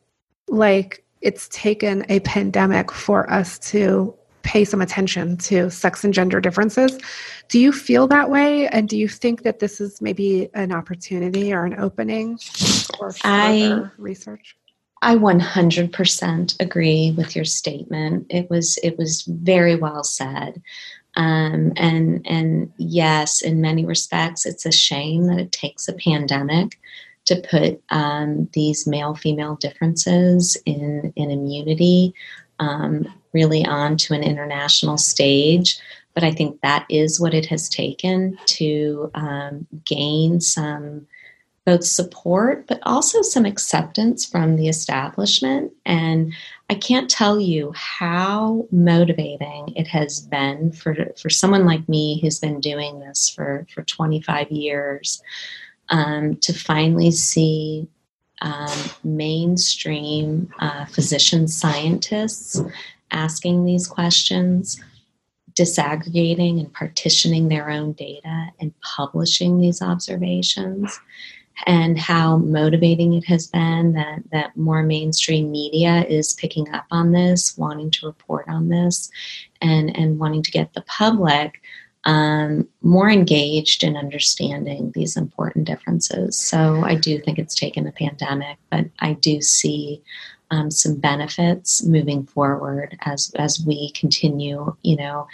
like 0.48 1.04
it's 1.20 1.48
taken 1.48 2.04
a 2.08 2.20
pandemic 2.20 2.90
for 2.90 3.30
us 3.30 3.58
to 3.70 4.14
pay 4.42 4.64
some 4.64 4.82
attention 4.82 5.36
to 5.36 5.70
sex 5.70 6.04
and 6.04 6.12
gender 6.12 6.40
differences. 6.40 6.98
Do 7.48 7.60
you 7.60 7.72
feel 7.72 8.06
that 8.08 8.28
way? 8.28 8.66
And 8.68 8.88
do 8.88 8.98
you 8.98 9.08
think 9.08 9.42
that 9.42 9.60
this 9.60 9.80
is 9.80 10.02
maybe 10.02 10.48
an 10.54 10.72
opportunity 10.72 11.52
or 11.52 11.64
an 11.64 11.78
opening 11.78 12.38
for 12.38 13.12
further 13.12 13.20
I, 13.24 13.88
research? 13.98 14.56
I 15.00 15.16
100% 15.16 16.60
agree 16.60 17.14
with 17.16 17.34
your 17.34 17.44
statement. 17.44 18.26
It 18.30 18.50
was 18.50 18.78
it 18.82 18.98
was 18.98 19.22
very 19.22 19.76
well 19.76 20.04
said. 20.04 20.60
Um, 21.14 21.72
and 21.76 22.24
and 22.26 22.72
yes, 22.78 23.42
in 23.42 23.60
many 23.60 23.84
respects, 23.84 24.46
it's 24.46 24.64
a 24.64 24.72
shame 24.72 25.26
that 25.26 25.38
it 25.38 25.52
takes 25.52 25.88
a 25.88 25.92
pandemic 25.92 26.78
to 27.26 27.40
put 27.48 27.82
um, 27.90 28.48
these 28.52 28.86
male 28.86 29.14
female 29.14 29.56
differences 29.56 30.56
in 30.66 31.12
in 31.16 31.30
immunity 31.30 32.14
um, 32.58 33.12
really 33.32 33.64
onto 33.64 34.14
an 34.14 34.22
international 34.22 34.98
stage. 34.98 35.78
But 36.14 36.24
I 36.24 36.30
think 36.30 36.60
that 36.60 36.84
is 36.90 37.20
what 37.20 37.34
it 37.34 37.46
has 37.46 37.68
taken 37.68 38.38
to 38.46 39.10
um, 39.14 39.66
gain 39.84 40.40
some 40.40 41.06
both 41.64 41.84
support 41.84 42.66
but 42.66 42.80
also 42.82 43.22
some 43.22 43.44
acceptance 43.44 44.26
from 44.26 44.56
the 44.56 44.68
establishment. 44.68 45.72
And 45.86 46.32
I 46.68 46.74
can't 46.74 47.08
tell 47.08 47.38
you 47.38 47.72
how 47.76 48.66
motivating 48.72 49.72
it 49.76 49.86
has 49.86 50.20
been 50.20 50.72
for, 50.72 50.96
for 51.16 51.30
someone 51.30 51.64
like 51.64 51.88
me 51.88 52.20
who's 52.20 52.40
been 52.40 52.60
doing 52.60 52.98
this 53.00 53.28
for, 53.28 53.66
for 53.72 53.82
25 53.82 54.50
years 54.50 55.22
um, 55.88 56.36
to 56.36 56.52
finally 56.52 57.10
see 57.10 57.88
um, 58.40 58.78
mainstream 59.04 60.52
uh, 60.58 60.84
physician 60.86 61.46
scientists 61.46 62.60
asking 63.10 63.64
these 63.64 63.86
questions 63.86 64.82
disaggregating 65.54 66.58
and 66.58 66.72
partitioning 66.72 67.48
their 67.48 67.70
own 67.70 67.92
data 67.92 68.48
and 68.58 68.72
publishing 68.80 69.60
these 69.60 69.82
observations 69.82 70.98
and 71.66 71.98
how 71.98 72.38
motivating 72.38 73.12
it 73.14 73.24
has 73.26 73.46
been 73.46 73.92
that, 73.92 74.22
that 74.32 74.56
more 74.56 74.82
mainstream 74.82 75.50
media 75.50 76.04
is 76.08 76.32
picking 76.34 76.68
up 76.72 76.86
on 76.90 77.12
this, 77.12 77.56
wanting 77.58 77.90
to 77.90 78.06
report 78.06 78.48
on 78.48 78.68
this, 78.68 79.10
and, 79.60 79.94
and 79.96 80.18
wanting 80.18 80.42
to 80.42 80.50
get 80.50 80.72
the 80.72 80.82
public 80.82 81.60
um, 82.04 82.68
more 82.82 83.08
engaged 83.08 83.84
in 83.84 83.96
understanding 83.96 84.92
these 84.94 85.16
important 85.16 85.66
differences. 85.66 86.38
So 86.38 86.82
I 86.84 86.96
do 86.96 87.18
think 87.18 87.38
it's 87.38 87.54
taken 87.54 87.86
a 87.86 87.92
pandemic, 87.92 88.58
but 88.70 88.86
I 89.00 89.12
do 89.14 89.40
see 89.40 90.02
um, 90.50 90.70
some 90.70 90.96
benefits 90.96 91.82
moving 91.82 92.26
forward 92.26 92.98
as 93.02 93.32
as 93.38 93.64
we 93.66 93.90
continue, 93.92 94.76
you 94.82 94.96
know, 94.96 95.26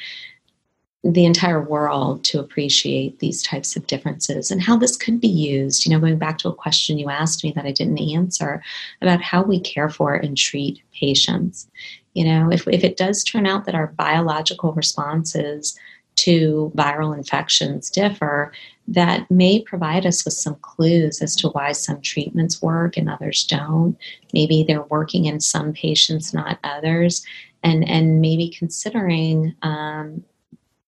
the 1.02 1.24
entire 1.24 1.62
world 1.62 2.22
to 2.24 2.38
appreciate 2.38 3.18
these 3.18 3.42
types 3.42 3.76
of 3.76 3.86
differences 3.86 4.50
and 4.50 4.62
how 4.62 4.76
this 4.76 4.96
could 4.96 5.20
be 5.20 5.28
used. 5.28 5.86
You 5.86 5.92
know, 5.92 6.00
going 6.00 6.18
back 6.18 6.38
to 6.38 6.48
a 6.48 6.54
question 6.54 6.98
you 6.98 7.08
asked 7.08 7.42
me 7.42 7.52
that 7.52 7.64
I 7.64 7.72
didn't 7.72 7.98
answer 7.98 8.62
about 9.00 9.22
how 9.22 9.42
we 9.42 9.58
care 9.58 9.88
for 9.88 10.14
and 10.14 10.36
treat 10.36 10.82
patients. 10.92 11.68
You 12.14 12.24
know, 12.24 12.50
if, 12.52 12.66
if 12.68 12.84
it 12.84 12.96
does 12.96 13.24
turn 13.24 13.46
out 13.46 13.64
that 13.66 13.74
our 13.74 13.88
biological 13.88 14.72
responses 14.72 15.78
to 16.24 16.72
viral 16.76 17.16
infections 17.16 17.90
differ, 17.90 18.52
that 18.86 19.30
may 19.30 19.60
provide 19.60 20.06
us 20.06 20.24
with 20.24 20.34
some 20.34 20.56
clues 20.56 21.20
as 21.20 21.36
to 21.36 21.48
why 21.48 21.72
some 21.72 22.00
treatments 22.00 22.62
work 22.62 22.96
and 22.96 23.08
others 23.08 23.44
don't. 23.44 23.96
Maybe 24.32 24.64
they're 24.66 24.82
working 24.82 25.26
in 25.26 25.40
some 25.40 25.72
patients, 25.72 26.32
not 26.32 26.58
others, 26.64 27.24
and 27.62 27.88
and 27.88 28.20
maybe 28.20 28.48
considering 28.48 29.54
um, 29.62 30.24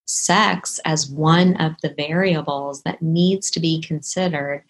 sex 0.06 0.80
as 0.84 1.10
one 1.10 1.56
of 1.56 1.72
the 1.82 1.94
variables 1.94 2.82
that 2.82 3.02
needs 3.02 3.50
to 3.50 3.60
be 3.60 3.80
considered 3.80 4.62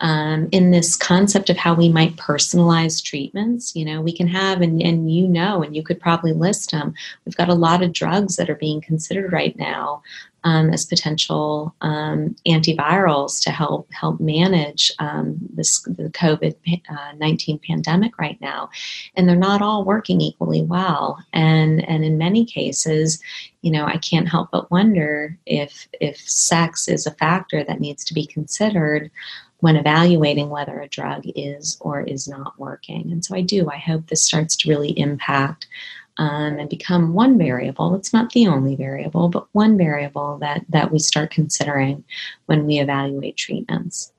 um, 0.00 0.48
in 0.52 0.70
this 0.70 0.96
concept 0.96 1.50
of 1.50 1.56
how 1.56 1.74
we 1.74 1.88
might 1.88 2.16
personalize 2.16 3.02
treatments. 3.02 3.74
You 3.74 3.84
know, 3.84 4.00
we 4.00 4.12
can 4.12 4.28
have, 4.28 4.60
and, 4.60 4.80
and 4.82 5.12
you 5.12 5.26
know, 5.26 5.62
and 5.62 5.74
you 5.74 5.82
could 5.82 6.00
probably 6.00 6.32
list 6.32 6.70
them. 6.70 6.94
We've 7.24 7.36
got 7.36 7.48
a 7.48 7.54
lot 7.54 7.82
of 7.82 7.92
drugs 7.92 8.36
that 8.36 8.50
are 8.50 8.54
being 8.54 8.80
considered 8.80 9.32
right 9.32 9.56
now 9.58 10.02
um, 10.44 10.70
as 10.70 10.84
potential 10.86 11.74
um, 11.80 12.36
antivirals 12.46 13.42
to 13.42 13.50
help 13.50 13.92
help 13.92 14.20
manage 14.20 14.92
um, 14.98 15.36
this 15.52 15.82
the 15.82 16.10
COVID 16.10 16.54
uh, 16.88 17.12
nineteen 17.16 17.58
pandemic 17.58 18.18
right 18.18 18.40
now, 18.40 18.70
and 19.16 19.28
they're 19.28 19.36
not 19.36 19.62
all 19.62 19.84
working 19.84 20.20
equally 20.20 20.62
well. 20.62 21.18
And 21.32 21.86
and 21.88 22.04
in 22.04 22.18
many 22.18 22.44
cases, 22.44 23.20
you 23.62 23.70
know, 23.70 23.84
I 23.84 23.98
can't 23.98 24.28
help 24.28 24.50
but 24.52 24.70
wonder 24.70 25.36
if 25.44 25.88
if 26.00 26.18
sex 26.18 26.88
is 26.88 27.06
a 27.06 27.12
factor 27.12 27.64
that 27.64 27.80
needs 27.80 28.04
to 28.04 28.14
be 28.14 28.26
considered 28.26 29.10
when 29.60 29.76
evaluating 29.76 30.50
whether 30.50 30.80
a 30.80 30.88
drug 30.88 31.24
is 31.34 31.76
or 31.80 32.02
is 32.02 32.28
not 32.28 32.58
working. 32.58 33.10
And 33.10 33.24
so 33.24 33.34
I 33.34 33.40
do. 33.40 33.68
I 33.68 33.76
hope 33.76 34.06
this 34.06 34.22
starts 34.22 34.54
to 34.56 34.68
really 34.68 34.96
impact 34.98 35.66
um, 36.18 36.58
and 36.58 36.68
become 36.68 37.14
one 37.14 37.38
variable. 37.38 37.94
It's 37.94 38.12
not 38.12 38.32
the 38.32 38.46
only 38.48 38.76
variable, 38.76 39.28
but 39.28 39.46
one 39.52 39.76
variable 39.78 40.38
that 40.38 40.64
that 40.68 40.90
we 40.90 40.98
start 40.98 41.30
considering 41.30 42.04
when 42.46 42.66
we 42.66 42.78
evaluate 42.78 43.36
treatments. 43.36 44.12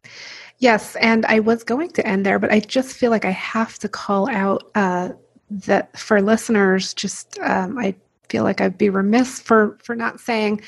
Yes, 0.59 0.95
and 0.97 1.25
I 1.25 1.39
was 1.39 1.63
going 1.63 1.91
to 1.91 2.05
end 2.05 2.25
there, 2.25 2.39
but 2.39 2.51
I 2.51 2.59
just 2.59 2.97
feel 2.97 3.11
like 3.11 3.25
I 3.25 3.31
have 3.31 3.79
to 3.79 3.89
call 3.89 4.29
out 4.29 4.69
uh, 4.75 5.09
that 5.49 5.97
for 5.97 6.21
listeners. 6.21 6.93
Just 6.93 7.37
um, 7.39 7.77
I 7.77 7.95
feel 8.29 8.43
like 8.43 8.61
I'd 8.61 8.77
be 8.77 8.89
remiss 8.89 9.39
for 9.39 9.77
for 9.81 9.95
not 9.95 10.19
saying 10.19 10.61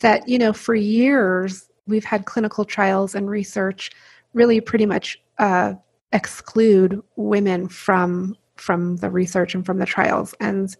that 0.00 0.28
you 0.28 0.38
know 0.38 0.52
for 0.52 0.74
years 0.74 1.68
we've 1.86 2.04
had 2.04 2.26
clinical 2.26 2.64
trials 2.64 3.14
and 3.14 3.28
research 3.28 3.90
really 4.34 4.60
pretty 4.60 4.86
much 4.86 5.20
uh, 5.38 5.74
exclude 6.12 7.02
women 7.16 7.68
from 7.68 8.36
from 8.56 8.96
the 8.98 9.10
research 9.10 9.54
and 9.54 9.66
from 9.66 9.78
the 9.78 9.86
trials. 9.86 10.34
And 10.40 10.74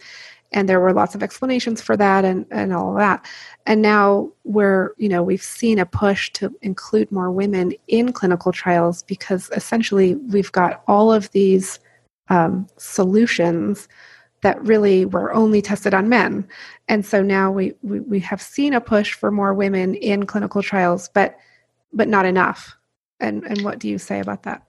and 0.53 0.69
there 0.69 0.79
were 0.79 0.93
lots 0.93 1.17
of 1.17 1.23
explanations 1.23 1.83
for 1.83 1.97
that 1.97 2.25
and 2.25 2.47
and 2.51 2.73
all 2.73 2.93
of 2.93 2.99
that. 2.99 3.27
And 3.67 3.83
now 3.83 4.31
we're 4.45 4.91
you 4.97 5.09
know 5.09 5.23
we've 5.23 5.43
seen 5.43 5.79
a 5.79 5.87
push 5.87 6.31
to 6.35 6.55
include 6.63 7.11
more 7.11 7.31
women 7.31 7.73
in 7.89 8.13
clinical 8.13 8.53
trials 8.53 9.03
because 9.03 9.51
essentially 9.51 10.15
we've 10.15 10.53
got 10.53 10.83
all 10.87 11.13
of 11.13 11.31
these 11.33 11.81
um, 12.29 12.67
solutions 12.77 13.89
that 14.43 14.63
really 14.63 15.07
were 15.07 15.33
only 15.33 15.63
tested 15.63 15.95
on 15.95 16.09
men. 16.09 16.47
And 16.89 17.05
so 17.05 17.23
now 17.23 17.51
we, 17.51 17.73
we 17.83 18.01
we 18.01 18.21
have 18.21 18.41
seen 18.41 18.75
a 18.75 18.81
push 18.81 19.15
for 19.15 19.31
more 19.31 19.53
women 19.55 19.95
in 19.97 20.27
clinical 20.27 20.63
trials 20.63 21.09
but 21.13 21.37
but 21.93 22.09
not 22.09 22.27
enough 22.27 22.77
and 23.21 23.45
and 23.45 23.63
what 23.63 23.79
do 23.79 23.89
you 23.89 23.99
say 23.99 24.21
about 24.21 24.43
that? 24.45 24.63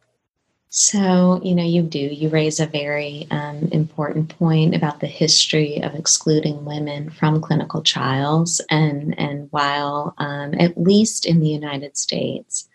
So, 0.77 1.39
you 1.41 1.55
know, 1.55 1.63
you 1.63 1.84
do. 1.84 1.99
You 1.99 2.27
raise 2.27 2.60
a 2.60 2.65
very 2.65 3.27
um, 3.31 3.69
important 3.71 4.38
point 4.38 4.75
about 4.75 4.99
the 4.99 5.08
history 5.08 5.81
of 5.81 5.95
excluding 5.95 6.65
women 6.65 7.10
from 7.12 7.39
clinical 7.39 7.81
trials. 7.81 8.60
And, 8.69 9.17
and 9.17 9.47
while, 9.51 10.13
um, 10.17 10.53
at 10.60 10.77
least 10.77 11.25
in 11.25 11.39
the 11.39 11.47
United 11.47 11.95
States, 11.95 12.67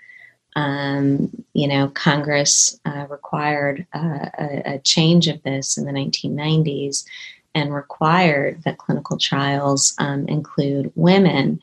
um, 0.56 1.44
you 1.52 1.68
know, 1.68 1.88
Congress 1.88 2.80
uh, 2.86 3.06
required 3.10 3.86
uh, 3.94 4.30
a, 4.38 4.62
a, 4.64 4.78
change 4.78 5.28
of 5.28 5.42
this 5.42 5.76
in 5.76 5.84
the 5.84 5.92
1990s 5.92 7.04
and 7.54 7.74
required 7.74 8.62
that 8.64 8.78
clinical 8.78 9.18
trials 9.18 9.94
um, 9.98 10.26
include 10.26 10.90
women. 10.94 11.60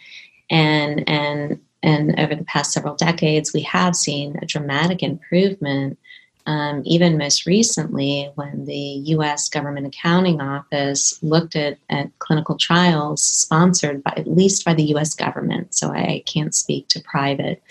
And, 0.52 1.10
and 1.10 1.60
and 1.88 2.20
over 2.20 2.36
the 2.36 2.44
past 2.44 2.74
several 2.74 2.96
decades, 2.96 3.54
we 3.54 3.62
have 3.62 3.96
seen 3.96 4.38
a 4.42 4.46
dramatic 4.46 5.02
improvement. 5.02 5.98
Um, 6.46 6.82
even 6.86 7.18
most 7.18 7.46
recently, 7.46 8.30
when 8.36 8.66
the 8.66 9.02
US 9.16 9.48
Government 9.48 9.88
Accounting 9.88 10.42
Office 10.42 11.18
looked 11.24 11.56
at, 11.56 11.78
at 11.90 12.12
clinical 12.20 12.58
trials 12.58 13.24
sponsored 13.24 14.04
by 14.04 14.14
at 14.18 14.28
least 14.28 14.66
by 14.66 14.74
the 14.74 14.96
US 14.96 15.16
government, 15.16 15.74
so 15.74 15.90
I 15.90 16.24
can't 16.26 16.54
speak 16.54 16.90
to 16.90 17.02
private 17.02 17.64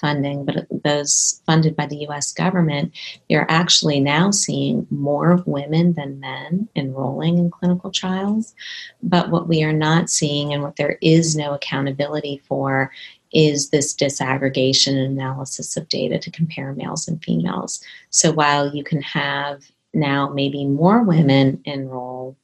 funding, 0.00 0.44
but 0.44 0.66
those 0.84 1.42
funded 1.44 1.76
by 1.76 1.86
the 1.86 2.06
US 2.08 2.32
government, 2.32 2.92
you're 3.28 3.50
actually 3.50 4.00
now 4.00 4.30
seeing 4.30 4.86
more 4.90 5.42
women 5.44 5.92
than 5.94 6.20
men 6.20 6.68
enrolling 6.76 7.38
in 7.38 7.50
clinical 7.50 7.90
trials. 7.90 8.54
But 9.02 9.30
what 9.30 9.48
we 9.48 9.62
are 9.62 9.72
not 9.72 10.08
seeing 10.08 10.52
and 10.52 10.62
what 10.62 10.76
there 10.76 10.98
is 11.02 11.36
no 11.36 11.52
accountability 11.52 12.40
for 12.46 12.92
is 13.32 13.70
this 13.70 13.94
disaggregation 13.94 14.96
and 14.96 15.18
analysis 15.18 15.76
of 15.76 15.88
data 15.88 16.18
to 16.18 16.30
compare 16.30 16.72
males 16.72 17.08
and 17.08 17.22
females. 17.22 17.82
So 18.10 18.32
while 18.32 18.74
you 18.74 18.82
can 18.82 19.02
have 19.02 19.70
now 19.92 20.28
maybe 20.30 20.64
more 20.64 21.02
women 21.02 21.60
enroll, 21.64 22.36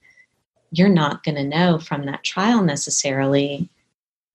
you're 0.70 0.88
not 0.88 1.23
going 1.23 1.37
to 1.37 1.44
know 1.44 1.79
from 1.79 2.07
that 2.07 2.25
trial 2.25 2.62
necessarily 2.62 3.68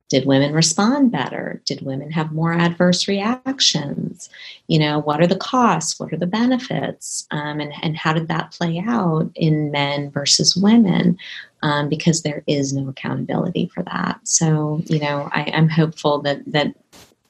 did 0.10 0.26
women 0.26 0.54
respond 0.54 1.12
better 1.12 1.62
did 1.66 1.82
women 1.82 2.12
have 2.12 2.32
more 2.32 2.54
adverse 2.54 3.08
reactions 3.08 4.30
you 4.68 4.78
know 4.78 5.00
what 5.00 5.22
are 5.22 5.28
the 5.28 5.38
costs 5.38 6.00
what 6.00 6.12
are 6.12 6.18
the 6.18 6.28
benefits 6.28 7.28
um, 7.32 7.60
and, 7.60 7.74
and 7.82 7.96
how 7.98 8.12
did 8.12 8.28
that 8.28 8.52
play 8.52 8.84
out 8.86 9.30
in 9.36 9.72
men 9.72 10.12
versus 10.12 10.56
women 10.56 11.18
um, 11.62 11.90
because 11.90 12.22
there 12.22 12.44
is 12.48 12.74
no 12.74 12.88
accountability 12.90 13.70
for 13.74 13.84
that. 13.84 14.20
So, 14.24 14.82
you 14.86 15.00
know, 15.00 15.30
I, 15.34 15.44
am 15.44 15.70
hopeful 15.70 16.22
that 16.22 16.42
that 16.48 16.74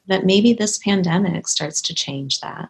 that 0.06 0.24
maybe 0.24 0.52
this 0.52 0.78
pandemic 0.78 1.46
starts 1.46 1.80
to 1.82 1.94
change 1.94 2.40
that. 2.40 2.68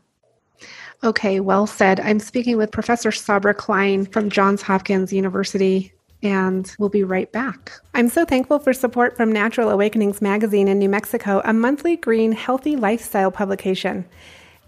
Okay, 1.03 1.41
well 1.41 1.67
said. 1.67 1.99
I'm 2.01 2.19
speaking 2.19 2.59
with 2.59 2.71
Professor 2.71 3.11
Sabra 3.11 3.55
Klein 3.55 4.05
from 4.05 4.29
Johns 4.29 4.61
Hopkins 4.61 5.13
University 5.13 5.93
and 6.23 6.75
we'll 6.79 6.89
be 6.89 7.05
right 7.05 7.31
back. 7.33 7.73
I'm 7.95 8.09
so 8.09 8.25
thankful 8.25 8.59
for 8.59 8.73
support 8.73 9.17
from 9.17 9.33
Natural 9.33 9.71
Awakenings 9.71 10.21
magazine 10.21 10.69
in 10.69 10.79
New 10.79 10.89
Mexico, 10.89 11.41
a 11.45 11.53
monthly 11.53 11.97
green, 11.97 12.33
healthy 12.33 12.77
lifestyle 12.77 13.31
publication, 13.31 14.05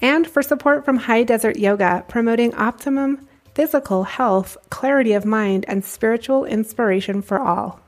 and 0.00 0.26
for 0.26 0.42
support 0.42 0.84
from 0.84 0.96
High 0.96 1.22
Desert 1.24 1.56
Yoga, 1.56 2.04
promoting 2.08 2.54
optimum 2.54 3.26
physical 3.54 4.04
health, 4.04 4.56
clarity 4.70 5.12
of 5.12 5.24
mind, 5.24 5.64
and 5.68 5.84
spiritual 5.84 6.44
inspiration 6.44 7.22
for 7.22 7.38
all. 7.38 7.80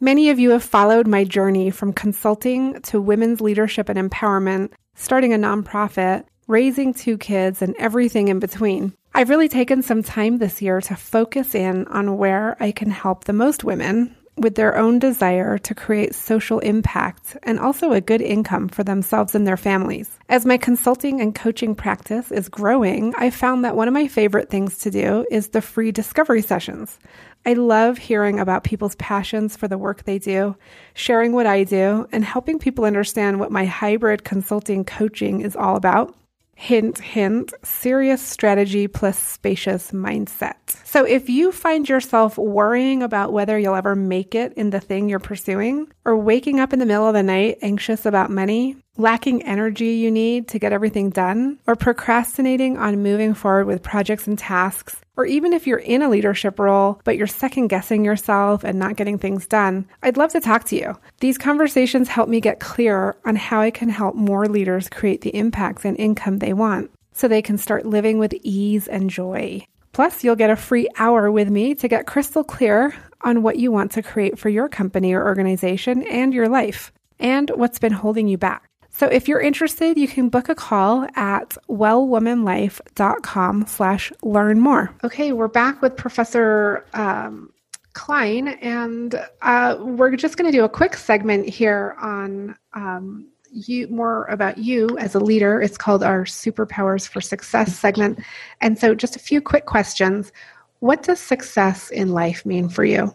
Many 0.00 0.30
of 0.30 0.38
you 0.38 0.50
have 0.50 0.62
followed 0.62 1.06
my 1.06 1.24
journey 1.24 1.70
from 1.70 1.92
consulting 1.92 2.80
to 2.82 3.00
women's 3.00 3.40
leadership 3.40 3.88
and 3.88 3.98
empowerment, 3.98 4.72
starting 4.94 5.32
a 5.32 5.38
nonprofit, 5.38 6.24
raising 6.46 6.92
two 6.92 7.16
kids, 7.16 7.62
and 7.62 7.74
everything 7.78 8.28
in 8.28 8.38
between. 8.38 8.92
I've 9.14 9.30
really 9.30 9.48
taken 9.48 9.82
some 9.82 10.02
time 10.02 10.38
this 10.38 10.62
year 10.62 10.80
to 10.82 10.94
focus 10.94 11.54
in 11.54 11.86
on 11.88 12.18
where 12.18 12.56
I 12.60 12.70
can 12.70 12.90
help 12.90 13.24
the 13.24 13.32
most 13.32 13.64
women 13.64 14.14
with 14.38 14.54
their 14.54 14.76
own 14.76 14.98
desire 14.98 15.58
to 15.58 15.74
create 15.74 16.14
social 16.14 16.60
impact 16.60 17.36
and 17.42 17.58
also 17.58 17.92
a 17.92 18.00
good 18.00 18.22
income 18.22 18.68
for 18.68 18.84
themselves 18.84 19.34
and 19.34 19.46
their 19.46 19.56
families. 19.56 20.18
As 20.28 20.46
my 20.46 20.56
consulting 20.56 21.20
and 21.20 21.34
coaching 21.34 21.74
practice 21.74 22.30
is 22.30 22.48
growing, 22.48 23.14
I 23.16 23.30
found 23.30 23.64
that 23.64 23.76
one 23.76 23.88
of 23.88 23.94
my 23.94 24.08
favorite 24.08 24.50
things 24.50 24.78
to 24.78 24.90
do 24.90 25.26
is 25.30 25.48
the 25.48 25.62
free 25.62 25.90
discovery 25.90 26.42
sessions. 26.42 26.98
I 27.44 27.54
love 27.54 27.98
hearing 27.98 28.38
about 28.38 28.64
people's 28.64 28.94
passions 28.96 29.56
for 29.56 29.68
the 29.68 29.78
work 29.78 30.04
they 30.04 30.18
do, 30.18 30.56
sharing 30.94 31.32
what 31.32 31.46
I 31.46 31.64
do, 31.64 32.06
and 32.12 32.24
helping 32.24 32.58
people 32.58 32.84
understand 32.84 33.40
what 33.40 33.52
my 33.52 33.64
hybrid 33.64 34.24
consulting 34.24 34.84
coaching 34.84 35.40
is 35.40 35.56
all 35.56 35.76
about. 35.76 36.14
Hint, 36.60 36.98
hint, 36.98 37.54
serious 37.62 38.20
strategy 38.20 38.88
plus 38.88 39.16
spacious 39.16 39.92
mindset. 39.92 40.56
So, 40.84 41.04
if 41.04 41.28
you 41.28 41.52
find 41.52 41.88
yourself 41.88 42.36
worrying 42.36 43.00
about 43.00 43.32
whether 43.32 43.56
you'll 43.56 43.76
ever 43.76 43.94
make 43.94 44.34
it 44.34 44.54
in 44.54 44.70
the 44.70 44.80
thing 44.80 45.08
you're 45.08 45.20
pursuing, 45.20 45.86
or 46.04 46.16
waking 46.16 46.58
up 46.58 46.72
in 46.72 46.80
the 46.80 46.84
middle 46.84 47.06
of 47.06 47.14
the 47.14 47.22
night 47.22 47.58
anxious 47.62 48.04
about 48.04 48.32
money, 48.32 48.76
lacking 48.98 49.42
energy 49.44 49.92
you 49.92 50.10
need 50.10 50.48
to 50.48 50.58
get 50.58 50.72
everything 50.72 51.08
done, 51.08 51.58
or 51.66 51.76
procrastinating 51.76 52.76
on 52.76 53.02
moving 53.02 53.32
forward 53.32 53.66
with 53.66 53.82
projects 53.82 54.26
and 54.26 54.38
tasks, 54.38 54.96
or 55.16 55.24
even 55.24 55.52
if 55.52 55.66
you're 55.66 55.78
in 55.78 56.02
a 56.02 56.08
leadership 56.08 56.58
role, 56.58 57.00
but 57.04 57.16
you're 57.16 57.26
second 57.26 57.68
guessing 57.68 58.04
yourself 58.04 58.64
and 58.64 58.78
not 58.78 58.96
getting 58.96 59.16
things 59.16 59.46
done, 59.46 59.86
I'd 60.02 60.16
love 60.16 60.32
to 60.32 60.40
talk 60.40 60.64
to 60.64 60.76
you. 60.76 60.98
These 61.20 61.38
conversations 61.38 62.08
help 62.08 62.28
me 62.28 62.40
get 62.40 62.60
clear 62.60 63.16
on 63.24 63.36
how 63.36 63.60
I 63.60 63.70
can 63.70 63.88
help 63.88 64.16
more 64.16 64.46
leaders 64.46 64.88
create 64.88 65.20
the 65.20 65.34
impacts 65.34 65.84
and 65.84 65.96
income 65.98 66.38
they 66.38 66.52
want 66.52 66.90
so 67.12 67.26
they 67.26 67.42
can 67.42 67.58
start 67.58 67.86
living 67.86 68.18
with 68.18 68.34
ease 68.42 68.88
and 68.88 69.08
joy. 69.10 69.64
Plus, 69.92 70.22
you'll 70.22 70.36
get 70.36 70.50
a 70.50 70.56
free 70.56 70.88
hour 70.98 71.30
with 71.30 71.50
me 71.50 71.74
to 71.76 71.88
get 71.88 72.06
crystal 72.06 72.44
clear 72.44 72.94
on 73.22 73.42
what 73.42 73.56
you 73.56 73.72
want 73.72 73.90
to 73.92 74.02
create 74.02 74.38
for 74.38 74.48
your 74.48 74.68
company 74.68 75.12
or 75.12 75.24
organization 75.26 76.04
and 76.04 76.32
your 76.32 76.48
life, 76.48 76.92
and 77.18 77.50
what's 77.50 77.80
been 77.80 77.92
holding 77.92 78.28
you 78.28 78.38
back. 78.38 78.67
So 78.98 79.06
if 79.06 79.28
you're 79.28 79.40
interested, 79.40 79.96
you 79.96 80.08
can 80.08 80.28
book 80.28 80.48
a 80.48 80.56
call 80.56 81.06
at 81.14 81.56
wellwomanlife.com 81.68 83.66
slash 83.68 84.12
learn 84.24 84.58
more. 84.58 84.92
Okay, 85.04 85.30
we're 85.30 85.46
back 85.46 85.80
with 85.80 85.96
Professor 85.96 86.84
um, 86.94 87.52
Klein, 87.92 88.48
and 88.48 89.24
uh, 89.42 89.76
we're 89.78 90.16
just 90.16 90.36
going 90.36 90.50
to 90.50 90.58
do 90.58 90.64
a 90.64 90.68
quick 90.68 90.96
segment 90.96 91.48
here 91.48 91.94
on 92.02 92.56
um, 92.74 93.28
you 93.52 93.86
more 93.86 94.24
about 94.24 94.58
you 94.58 94.88
as 94.98 95.14
a 95.14 95.20
leader. 95.20 95.62
It's 95.62 95.78
called 95.78 96.02
our 96.02 96.24
Superpowers 96.24 97.06
for 97.06 97.20
Success 97.20 97.78
segment. 97.78 98.18
And 98.60 98.80
so 98.80 98.96
just 98.96 99.14
a 99.14 99.20
few 99.20 99.40
quick 99.40 99.66
questions. 99.66 100.32
What 100.80 101.04
does 101.04 101.20
success 101.20 101.90
in 101.90 102.08
life 102.08 102.44
mean 102.44 102.68
for 102.68 102.84
you? 102.84 103.14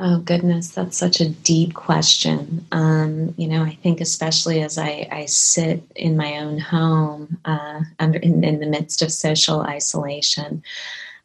Oh, 0.00 0.20
goodness, 0.20 0.68
that's 0.68 0.96
such 0.96 1.20
a 1.20 1.28
deep 1.28 1.74
question. 1.74 2.64
Um, 2.70 3.34
you 3.36 3.48
know, 3.48 3.64
I 3.64 3.74
think 3.82 4.00
especially 4.00 4.62
as 4.62 4.78
I, 4.78 5.08
I 5.10 5.24
sit 5.24 5.82
in 5.96 6.16
my 6.16 6.38
own 6.38 6.58
home 6.58 7.36
uh, 7.44 7.80
under, 7.98 8.20
in, 8.20 8.44
in, 8.44 8.60
the 8.60 8.66
midst 8.66 9.02
of 9.02 9.10
social 9.10 9.62
isolation, 9.62 10.62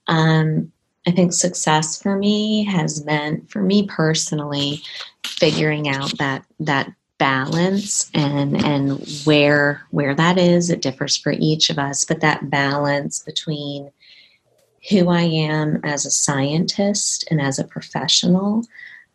um, 0.08 0.72
I 1.06 1.12
think 1.12 1.34
success 1.34 2.02
for 2.02 2.18
me 2.18 2.64
has 2.64 3.06
meant, 3.06 3.52
for 3.52 3.62
me 3.62 3.86
personally, 3.86 4.82
figuring 5.24 5.88
out 5.88 6.18
that 6.18 6.44
that 6.60 6.92
balance 7.20 8.10
and 8.14 8.64
and 8.66 9.08
where 9.24 9.86
where 9.92 10.16
that 10.16 10.38
is. 10.40 10.70
It 10.70 10.82
differs 10.82 11.16
for 11.16 11.32
each 11.32 11.70
of 11.70 11.78
us, 11.78 12.06
but 12.06 12.22
that 12.22 12.50
balance 12.50 13.20
between 13.20 13.92
who 14.90 15.10
I 15.10 15.22
am 15.22 15.80
as 15.84 16.06
a 16.06 16.12
scientist 16.12 17.26
and 17.32 17.42
as 17.42 17.58
a 17.58 17.64
professional, 17.64 18.66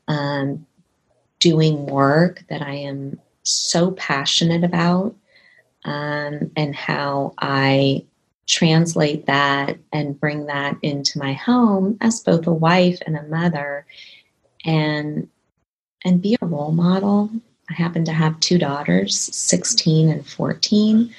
um, 0.06 0.66
doing 1.40 1.86
work 1.86 2.44
that 2.48 2.62
I 2.62 2.74
am 2.74 3.20
so 3.42 3.90
passionate 3.92 4.64
about, 4.64 5.14
um, 5.84 6.50
and 6.56 6.74
how 6.74 7.34
I 7.38 8.04
translate 8.46 9.26
that 9.26 9.78
and 9.92 10.18
bring 10.18 10.46
that 10.46 10.76
into 10.82 11.18
my 11.18 11.34
home 11.34 11.98
as 12.00 12.20
both 12.20 12.46
a 12.46 12.52
wife 12.52 12.98
and 13.06 13.16
a 13.16 13.22
mother, 13.24 13.84
and 14.64 15.28
and 16.04 16.22
be 16.22 16.36
a 16.40 16.46
role 16.46 16.72
model. 16.72 17.30
I 17.70 17.74
happen 17.74 18.04
to 18.06 18.12
have 18.12 18.40
two 18.40 18.56
daughters, 18.56 19.18
16 19.18 20.08
and 20.08 20.26
14 20.26 21.12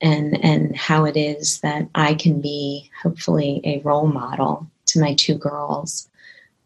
and 0.00 0.42
and 0.44 0.76
how 0.76 1.04
it 1.04 1.16
is 1.16 1.60
that 1.60 1.88
I 1.94 2.14
can 2.14 2.40
be 2.40 2.90
hopefully 3.02 3.60
a 3.64 3.80
role 3.80 4.06
model 4.06 4.66
to 4.86 5.00
my 5.00 5.14
two 5.14 5.36
girls 5.36 6.08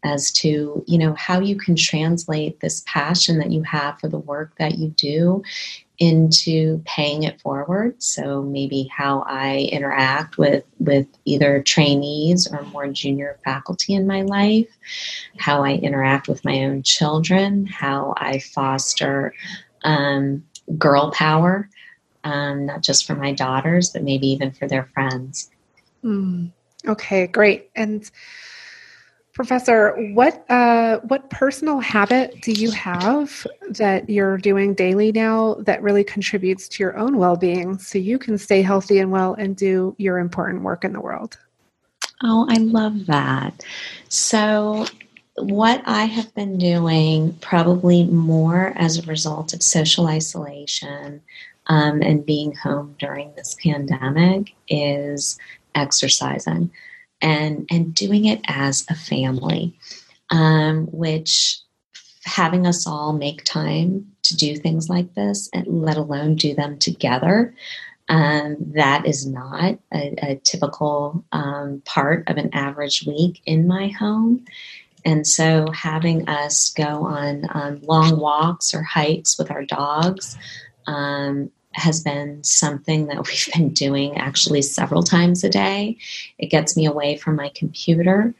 as 0.03 0.31
to 0.31 0.83
you 0.87 0.97
know 0.97 1.13
how 1.13 1.39
you 1.39 1.55
can 1.55 1.75
translate 1.75 2.59
this 2.59 2.83
passion 2.85 3.37
that 3.39 3.51
you 3.51 3.61
have 3.63 3.99
for 3.99 4.07
the 4.07 4.19
work 4.19 4.53
that 4.57 4.77
you 4.77 4.89
do 4.89 5.43
into 5.99 6.81
paying 6.85 7.23
it 7.23 7.39
forward. 7.39 8.01
So 8.01 8.41
maybe 8.41 8.89
how 8.91 9.23
i 9.27 9.69
interact 9.71 10.37
with 10.37 10.65
with 10.79 11.07
either 11.25 11.61
trainees 11.61 12.51
or 12.51 12.63
more 12.63 12.87
junior 12.87 13.37
faculty 13.45 13.93
in 13.93 14.07
my 14.07 14.23
life 14.23 14.67
how 15.37 15.63
i 15.63 15.73
interact 15.73 16.27
with 16.27 16.43
my 16.43 16.63
own 16.63 16.81
children 16.83 17.65
how 17.67 18.13
i 18.17 18.39
foster 18.39 19.33
um, 19.83 20.43
girl 20.77 21.11
power 21.11 21.69
um, 22.23 22.65
not 22.65 22.81
just 22.81 23.05
for 23.05 23.15
my 23.15 23.33
daughters, 23.33 23.89
but 23.89 24.03
maybe 24.03 24.27
even 24.27 24.51
for 24.51 24.67
their 24.67 24.85
friends. 24.93 25.49
Mm. 26.03 26.51
Okay, 26.87 27.27
great. 27.27 27.69
And 27.75 28.09
Professor, 29.33 29.95
what 30.13 30.45
uh, 30.51 30.99
what 31.07 31.29
personal 31.29 31.79
habit 31.79 32.41
do 32.41 32.51
you 32.51 32.69
have 32.71 33.47
that 33.69 34.09
you're 34.09 34.37
doing 34.37 34.73
daily 34.73 35.13
now 35.13 35.55
that 35.59 35.81
really 35.81 36.03
contributes 36.03 36.67
to 36.67 36.83
your 36.83 36.97
own 36.97 37.17
well 37.17 37.37
being, 37.37 37.77
so 37.77 37.97
you 37.97 38.19
can 38.19 38.37
stay 38.37 38.61
healthy 38.61 38.99
and 38.99 39.09
well 39.09 39.33
and 39.35 39.55
do 39.55 39.95
your 39.97 40.19
important 40.19 40.63
work 40.63 40.83
in 40.83 40.91
the 40.91 40.99
world? 40.99 41.37
Oh, 42.21 42.45
I 42.49 42.57
love 42.57 43.05
that. 43.05 43.63
So, 44.09 44.85
what 45.37 45.81
I 45.85 46.05
have 46.05 46.35
been 46.35 46.57
doing, 46.57 47.33
probably 47.41 48.03
more 48.03 48.73
as 48.75 48.99
a 48.99 49.07
result 49.07 49.53
of 49.53 49.63
social 49.63 50.07
isolation, 50.07 51.21
um, 51.71 52.01
and 52.01 52.25
being 52.25 52.53
home 52.53 52.95
during 52.99 53.33
this 53.35 53.55
pandemic 53.63 54.53
is 54.67 55.39
exercising 55.73 56.69
and 57.21 57.65
and 57.71 57.95
doing 57.95 58.25
it 58.25 58.41
as 58.47 58.85
a 58.89 58.95
family, 58.95 59.73
um, 60.31 60.87
which 60.87 61.59
having 62.25 62.67
us 62.67 62.85
all 62.85 63.13
make 63.13 63.45
time 63.45 64.05
to 64.23 64.35
do 64.35 64.57
things 64.57 64.89
like 64.89 65.13
this, 65.15 65.49
and 65.53 65.65
let 65.67 65.95
alone 65.95 66.35
do 66.35 66.53
them 66.53 66.77
together. 66.77 67.55
Um, 68.09 68.57
that 68.73 69.05
is 69.05 69.25
not 69.25 69.79
a, 69.93 70.13
a 70.21 70.41
typical 70.43 71.23
um, 71.31 71.81
part 71.85 72.27
of 72.27 72.35
an 72.35 72.49
average 72.51 73.05
week 73.07 73.41
in 73.45 73.65
my 73.65 73.87
home. 73.87 74.43
And 75.05 75.25
so, 75.25 75.71
having 75.71 76.27
us 76.27 76.73
go 76.73 77.05
on 77.05 77.47
um, 77.53 77.79
long 77.83 78.19
walks 78.19 78.73
or 78.73 78.83
hikes 78.83 79.37
with 79.37 79.49
our 79.49 79.63
dogs 79.63 80.37
um, 80.85 81.49
has 81.73 82.01
been 82.03 82.43
something 82.43 83.07
that 83.07 83.17
we've 83.27 83.49
been 83.53 83.69
doing 83.69 84.17
actually 84.17 84.61
several 84.61 85.03
times 85.03 85.43
a 85.43 85.49
day. 85.49 85.97
It 86.37 86.47
gets 86.47 86.75
me 86.75 86.85
away 86.85 87.17
from 87.17 87.35
my 87.35 87.51
computer. 87.55 88.33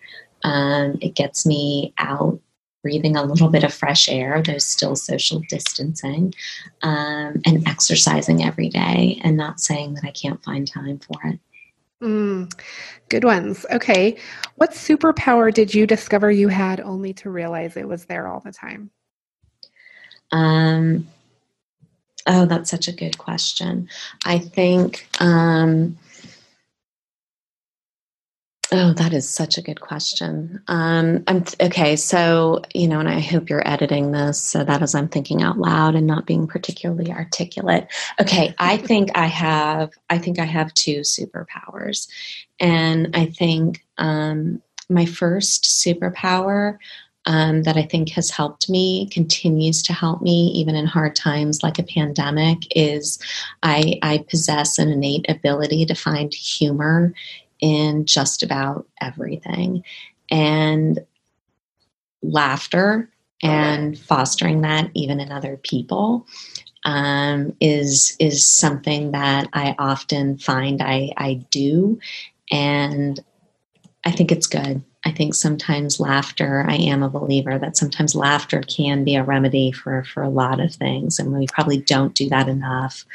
Um, 0.44 0.98
it 1.02 1.16
gets 1.16 1.46
me 1.46 1.94
out 1.98 2.40
breathing 2.82 3.16
a 3.16 3.24
little 3.24 3.50
bit 3.50 3.64
of 3.64 3.74
fresh 3.74 4.10
air, 4.10 4.42
though 4.42 4.58
still 4.58 4.96
social 4.96 5.40
distancing, 5.50 6.34
um, 6.82 7.40
and 7.46 7.68
exercising 7.68 8.44
every 8.44 8.70
day, 8.70 9.22
and 9.24 9.38
not 9.38 9.60
saying 9.60 9.94
that 9.94 10.04
I 10.04 10.12
can't 10.12 10.44
find 10.44 10.68
time 10.68 11.00
for 11.00 11.20
it. 11.26 11.40
Mm, 12.02 12.52
good 13.10 13.24
ones. 13.24 13.66
Okay. 13.72 14.18
What 14.56 14.72
superpower 14.72 15.54
did 15.54 15.74
you 15.74 15.86
discover 15.86 16.32
you 16.32 16.48
had 16.48 16.80
only 16.80 17.14
to 17.16 17.30
realize 17.30 17.78
it 17.78 17.88
was 17.88 18.06
there 18.06 18.28
all 18.28 18.40
the 18.40 18.52
time? 18.52 18.90
Um, 20.32 21.08
Oh, 22.28 22.46
that's 22.46 22.70
such 22.70 22.88
a 22.88 22.92
good 22.92 23.18
question. 23.18 23.90
I 24.26 24.38
think, 24.40 25.08
um, 25.20 25.98
oh, 28.72 28.94
that 28.94 29.14
is 29.14 29.28
such 29.30 29.58
a 29.58 29.62
good 29.62 29.82
question. 29.82 30.62
Um, 30.68 31.24
I'm 31.28 31.44
okay. 31.60 31.96
So, 31.96 32.62
you 32.74 32.88
know, 32.88 33.00
and 33.00 33.10
I 33.10 33.20
hope 33.20 33.50
you're 33.50 33.68
editing 33.68 34.12
this 34.12 34.40
so 34.42 34.64
that 34.64 34.82
as 34.82 34.96
I'm 34.96 35.10
thinking 35.10 35.42
out 35.42 35.58
loud 35.58 35.96
and 35.96 36.08
not 36.08 36.26
being 36.26 36.48
particularly 36.48 37.12
articulate. 37.12 37.88
Okay. 38.20 38.54
I 38.60 38.78
think 38.78 39.10
I 39.16 39.26
have, 39.28 39.92
I 40.10 40.18
think 40.18 40.40
I 40.40 40.46
have 40.46 40.74
two 40.74 41.00
superpowers. 41.00 42.08
And 42.60 43.16
I 43.16 43.26
think, 43.26 43.84
um, 43.98 44.62
my 44.90 45.06
first 45.06 45.64
superpower 45.64 46.78
um, 47.26 47.64
that 47.64 47.78
I 47.78 47.84
think 47.84 48.10
has 48.10 48.30
helped 48.30 48.70
me, 48.70 49.08
continues 49.10 49.84
to 49.84 49.94
help 49.94 50.22
me, 50.22 50.48
even 50.56 50.76
in 50.76 50.86
hard 50.86 51.16
times 51.16 51.64
like 51.64 51.78
a 51.78 51.84
pandemic, 51.84 52.60
is 52.76 53.20
I, 53.64 54.00
I 54.02 54.26
possess 54.30 54.80
an 54.80 54.90
innate 54.90 55.30
ability 55.30 55.86
to 55.86 55.94
find 55.94 56.34
humor 56.34 57.14
in 57.60 58.06
just 58.06 58.42
about 58.42 58.88
everything. 59.00 59.84
And 60.32 61.00
laughter 62.24 63.10
and 63.44 63.98
fostering 63.98 64.62
that 64.62 64.90
even 64.94 65.20
in 65.20 65.32
other 65.32 65.58
people 65.58 66.28
um, 66.84 67.56
is 67.60 68.16
is 68.20 68.50
something 68.50 69.12
that 69.12 69.48
I 69.54 69.76
often 69.78 70.38
find 70.38 70.82
I, 70.82 71.12
I 71.18 71.46
do, 71.52 72.00
and 72.50 73.20
I 74.04 74.12
think 74.12 74.32
it's 74.32 74.48
good. 74.48 74.84
I 75.06 75.12
think 75.12 75.34
sometimes 75.34 76.00
laughter, 76.00 76.64
I 76.68 76.76
am 76.76 77.04
a 77.04 77.10
believer 77.10 77.58
that 77.58 77.78
sometimes 77.78 78.16
laughter 78.16 78.62
can 78.62 79.04
be 79.04 79.16
a 79.16 79.24
remedy 79.24 79.72
for, 79.72 80.04
for 80.04 80.22
a 80.24 80.30
lot 80.30 80.60
of 80.60 80.74
things. 80.74 81.20
And 81.20 81.34
we 81.34 81.48
probably 81.48 81.78
don't 81.78 82.14
do 82.14 82.30
that 82.30 82.48
enough. 82.48 83.06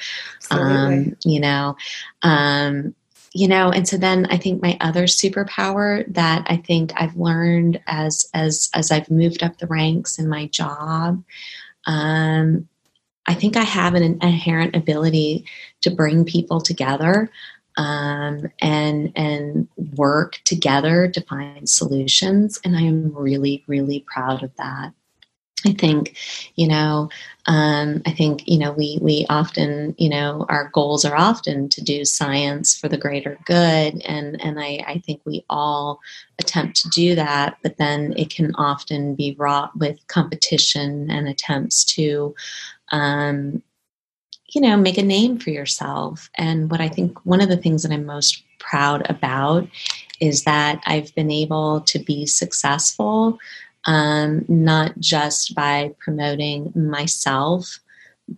Um, 0.51 1.17
you 1.25 1.41
know, 1.41 1.77
um, 2.23 2.95
you 3.33 3.49
know, 3.49 3.71
and 3.71 3.87
so 3.87 3.97
then 3.97 4.27
I 4.31 4.37
think 4.37 4.63
my 4.63 4.77
other 4.81 5.05
superpower 5.05 6.05
that 6.15 6.47
I 6.49 6.57
think 6.57 6.93
I've 6.97 7.17
learned 7.17 7.81
as, 7.87 8.29
as, 8.33 8.71
as 8.75 8.91
I've 8.91 9.11
moved 9.11 9.43
up 9.43 9.59
the 9.59 9.67
ranks 9.67 10.19
in 10.19 10.29
my 10.29 10.47
job, 10.47 11.23
um, 11.87 12.69
I 13.27 13.35
think 13.35 13.57
I 13.57 13.63
have 13.63 13.95
an 13.95 14.03
inherent 14.23 14.75
ability 14.75 15.47
to 15.83 15.91
bring 15.91 16.25
people 16.25 16.61
together 16.61 17.31
um, 17.77 18.51
and 18.61 19.13
and 19.17 19.69
work 19.97 20.41
together 20.45 21.09
to 21.09 21.21
find 21.23 21.69
solutions. 21.69 22.61
And 22.65 22.77
I 22.77 22.83
am 22.83 23.15
really, 23.15 23.65
really 23.67 24.05
proud 24.07 24.43
of 24.43 24.55
that. 24.57 24.93
I 25.65 25.73
think, 25.73 26.17
you 26.55 26.69
know, 26.69 27.09
um, 27.47 28.03
I 28.07 28.13
think, 28.13 28.47
you 28.47 28.59
know, 28.59 28.73
we, 28.73 28.99
we 29.01 29.27
often, 29.29 29.97
you 29.99 30.09
know, 30.09 30.47
our 30.49 30.71
goals 30.73 31.05
are 31.05 31.17
often 31.17 31.69
to 31.71 31.83
do 31.83 32.05
science 32.05 32.79
for 32.79 32.89
the 32.89 32.99
greater 32.99 33.37
good. 33.47 34.01
And, 34.05 34.41
and 34.41 34.61
I, 34.61 34.85
I 34.87 35.03
think 35.05 35.23
we 35.25 35.45
all 35.49 35.99
attempt 36.39 36.77
to 36.83 36.89
do 36.91 37.15
that, 37.17 37.57
but 37.63 37.79
then 37.79 38.15
it 38.17 38.31
can 38.31 38.55
often 38.55 39.17
be 39.17 39.35
wrought 39.39 39.77
with 39.77 40.07
competition 40.07 41.11
and 41.11 41.27
attempts 41.27 41.85
to, 41.97 42.35
um, 42.93 43.63
you 44.57 44.63
know, 44.63 44.75
make 44.75 44.97
a 44.97 45.03
name 45.03 45.39
for 45.39 45.51
yourself. 45.51 46.31
And 46.37 46.71
what 46.71 46.81
I 46.81 46.89
think 46.89 47.19
one 47.27 47.43
of 47.43 47.51
the 47.51 47.59
things 47.59 47.83
that 47.83 47.93
I'm 47.93 48.07
most 48.07 48.43
proud 48.59 49.05
about 49.11 49.69
is 50.19 50.45
that 50.45 50.83
I've 50.87 51.15
been 51.15 51.31
able 51.31 51.83
to 51.83 51.99
be 51.99 52.25
successful 52.25 53.39
um, 53.85 54.47
not 54.49 54.99
just 54.99 55.55
by 55.55 55.95
promoting 55.99 56.73
myself, 56.75 57.81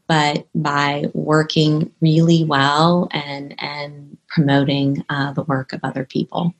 but 0.09 0.49
by 0.57 1.05
working 1.15 1.93
really 2.01 2.43
well 2.43 3.09
and 3.13 3.55
and 3.63 4.19
promoting 4.27 5.05
uh, 5.11 5.33
the 5.35 5.45
work 5.45 5.73
of 5.73 5.79
other 5.85 6.05
people. 6.05 6.53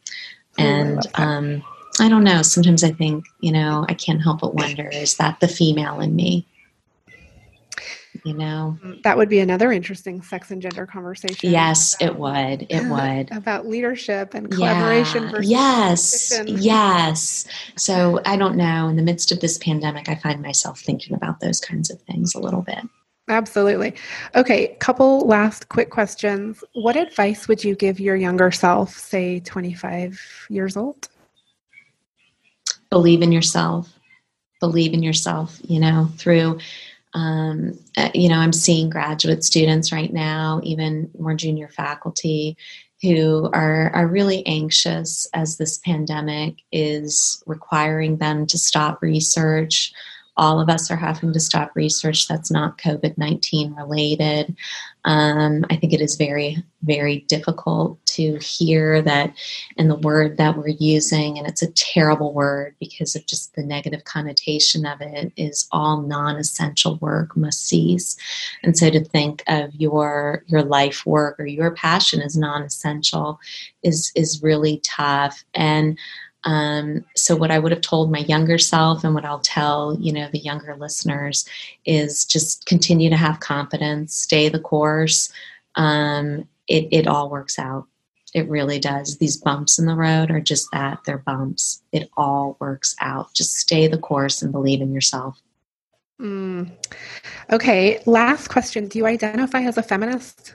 Oh, 0.57 0.63
and 0.63 1.01
I, 1.17 1.25
um, 1.25 1.65
I 1.99 2.09
don't 2.09 2.23
know. 2.23 2.43
Sometimes 2.43 2.85
I 2.85 2.93
think 2.93 3.25
you 3.41 3.51
know 3.51 3.85
I 3.89 3.95
can't 3.95 4.23
help 4.23 4.43
but 4.43 4.55
wonder: 4.55 4.89
is 4.89 5.17
that 5.17 5.41
the 5.41 5.49
female 5.49 5.99
in 5.99 6.15
me? 6.15 6.47
You 8.25 8.35
know? 8.35 8.79
Mm, 8.85 9.03
that 9.03 9.17
would 9.17 9.29
be 9.29 9.41
another 9.41 9.73
interesting 9.73 10.23
sex 10.23 10.51
and 10.51 10.61
gender 10.61 10.87
conversation. 10.87 11.51
Yes 11.51 11.95
about, 11.95 12.11
it 12.11 12.19
would. 12.19 12.67
It 12.69 12.89
would. 12.91 13.37
about 13.37 13.67
leadership 13.67 14.35
and 14.35 14.51
collaboration 14.51 15.25
yeah. 15.25 15.31
versus 15.31 15.51
yes. 15.51 16.41
yes. 16.47 17.47
So 17.77 18.21
i 18.25 18.37
don't 18.37 18.57
know. 18.57 18.89
In 18.89 18.97
the 18.97 19.03
midst 19.03 19.33
of 19.33 19.41
this 19.41 19.59
pandemic 19.59 20.09
i 20.09 20.15
find 20.15 20.43
myself 20.43 20.81
thinking 20.81 21.15
about 21.15 21.41
those 21.41 21.61
kinds 21.61 21.91
of 21.91 22.01
things 22.03 22.35
a 22.35 22.41
little 22.41 22.63
bit. 22.63 22.85
Absolutely. 23.29 23.95
Okay 24.35 24.77
couple 24.81 25.21
last 25.27 25.69
quick 25.69 25.91
questions. 25.91 26.65
What 26.75 26.97
advice 26.97 27.49
would 27.49 27.63
you 27.63 27.75
give 27.75 28.01
your 28.01 28.17
younger 28.17 28.51
self 28.51 28.97
say 28.97 29.41
25 29.41 30.47
years 30.49 30.77
old? 30.77 31.09
Believe 32.91 33.23
in 33.23 33.33
yourself. 33.33 33.93
Believe 34.61 34.93
in 34.93 35.03
yourself 35.03 35.59
you 35.65 35.79
know 35.79 36.09
through 36.17 36.59
um, 37.15 37.79
uh, 37.97 38.11
you 38.15 38.29
know, 38.29 38.37
I'm 38.37 38.53
seeing 38.53 38.91
graduate 38.91 39.45
students 39.45 39.93
right 39.93 40.13
now, 40.13 40.61
even 40.63 41.11
more 41.19 41.35
junior 41.35 41.69
faculty, 41.69 42.57
who 43.03 43.49
are, 43.53 43.91
are 43.95 44.09
really 44.09 44.45
anxious 44.47 45.27
as 45.33 45.57
this 45.57 45.79
pandemic 45.79 46.57
is 46.73 47.43
requiring 47.47 48.17
them 48.17 48.47
to 48.47 48.59
stop 48.59 49.01
research 49.03 49.93
all 50.39 50.61
of 50.61 50.71
us 50.71 50.91
are 50.91 50.97
having 50.97 51.33
to 51.33 51.41
stop 51.41 51.73
research 51.75 52.29
that's 52.29 52.51
not 52.51 52.79
COVID 52.79 53.19
19 53.19 53.75
related. 53.75 54.57
Um, 55.09 55.65
I 55.71 55.77
think 55.77 55.95
it 55.95 56.03
is 56.03 56.17
very, 56.17 56.63
very 56.83 57.21
difficult 57.29 57.99
to 58.09 58.37
hear 58.37 59.01
that 59.01 59.33
in 59.79 59.89
the 59.89 59.97
word 59.97 60.37
that 60.37 60.55
we're 60.55 60.69
using, 60.69 61.39
and 61.39 61.49
it's 61.49 61.63
a 61.63 61.73
terrible 61.73 62.35
word 62.35 62.77
because 62.79 63.17
of 63.17 63.25
just 63.25 63.55
the 63.55 63.63
negative 63.63 64.05
connotation 64.05 64.85
of 64.85 65.01
it, 65.01 65.33
is 65.39 65.67
all 65.73 66.03
non 66.03 66.37
essential 66.37 66.97
work 66.97 67.35
must 67.39 67.67
cease. 67.67 68.19
And 68.63 68.77
so 68.77 68.91
to 68.91 69.03
think 69.03 69.43
of 69.47 69.75
your, 69.75 70.45
your 70.47 70.63
life 70.63 71.07
work 71.07 71.41
or 71.41 71.47
your 71.47 71.71
passion 71.71 72.21
as 72.21 72.37
non 72.37 72.63
essential 72.63 73.41
is, 73.83 74.13
is 74.15 74.43
really 74.43 74.83
tough. 74.85 75.43
And 75.55 75.99
um, 76.45 77.05
so 77.17 77.35
what 77.35 77.51
I 77.51 77.59
would 77.59 77.73
have 77.73 77.81
told 77.81 78.11
my 78.11 78.21
younger 78.21 78.59
self 78.59 79.05
and 79.05 79.15
what 79.15 79.25
I'll 79.25 79.41
tell, 79.41 79.97
you 80.01 80.13
know, 80.13 80.29
the 80.31 80.39
younger 80.39 80.77
listeners 80.77 81.49
is 81.85 82.25
just 82.25 82.67
continue 82.67 83.11
to 83.11 83.17
have 83.17 83.41
confidence, 83.41 84.15
stay 84.15 84.49
the 84.49 84.61
course. 84.61 85.33
Um, 85.75 86.49
it, 86.69 86.89
it 86.93 87.07
all 87.07 87.29
works 87.29 87.59
out. 87.59 87.87
It 88.35 88.49
really 88.49 88.79
does. 88.79 89.17
These 89.19 89.39
bumps 89.39 89.79
in 89.79 89.87
the 89.87 89.95
road 89.95 90.31
are 90.31 90.41
just 90.41 90.71
that. 90.73 91.01
They're 91.05 91.19
bumps. 91.19 91.83
It 91.93 92.11
all 92.17 92.57
works 92.61 92.95
out. 93.01 93.33
Just 93.35 93.55
stay 93.57 93.87
the 93.87 93.99
course 93.99 94.43
and 94.43 94.53
believe 94.53 94.81
in 94.81 94.93
yourself. 94.93 95.41
Mm. 96.21 96.71
Okay. 97.51 98.03
Last 98.07 98.49
question. 98.49 98.87
Do 98.87 98.99
you 98.99 99.07
identify 99.07 99.63
as 99.63 99.79
a 99.79 99.83
feminist? 99.83 100.55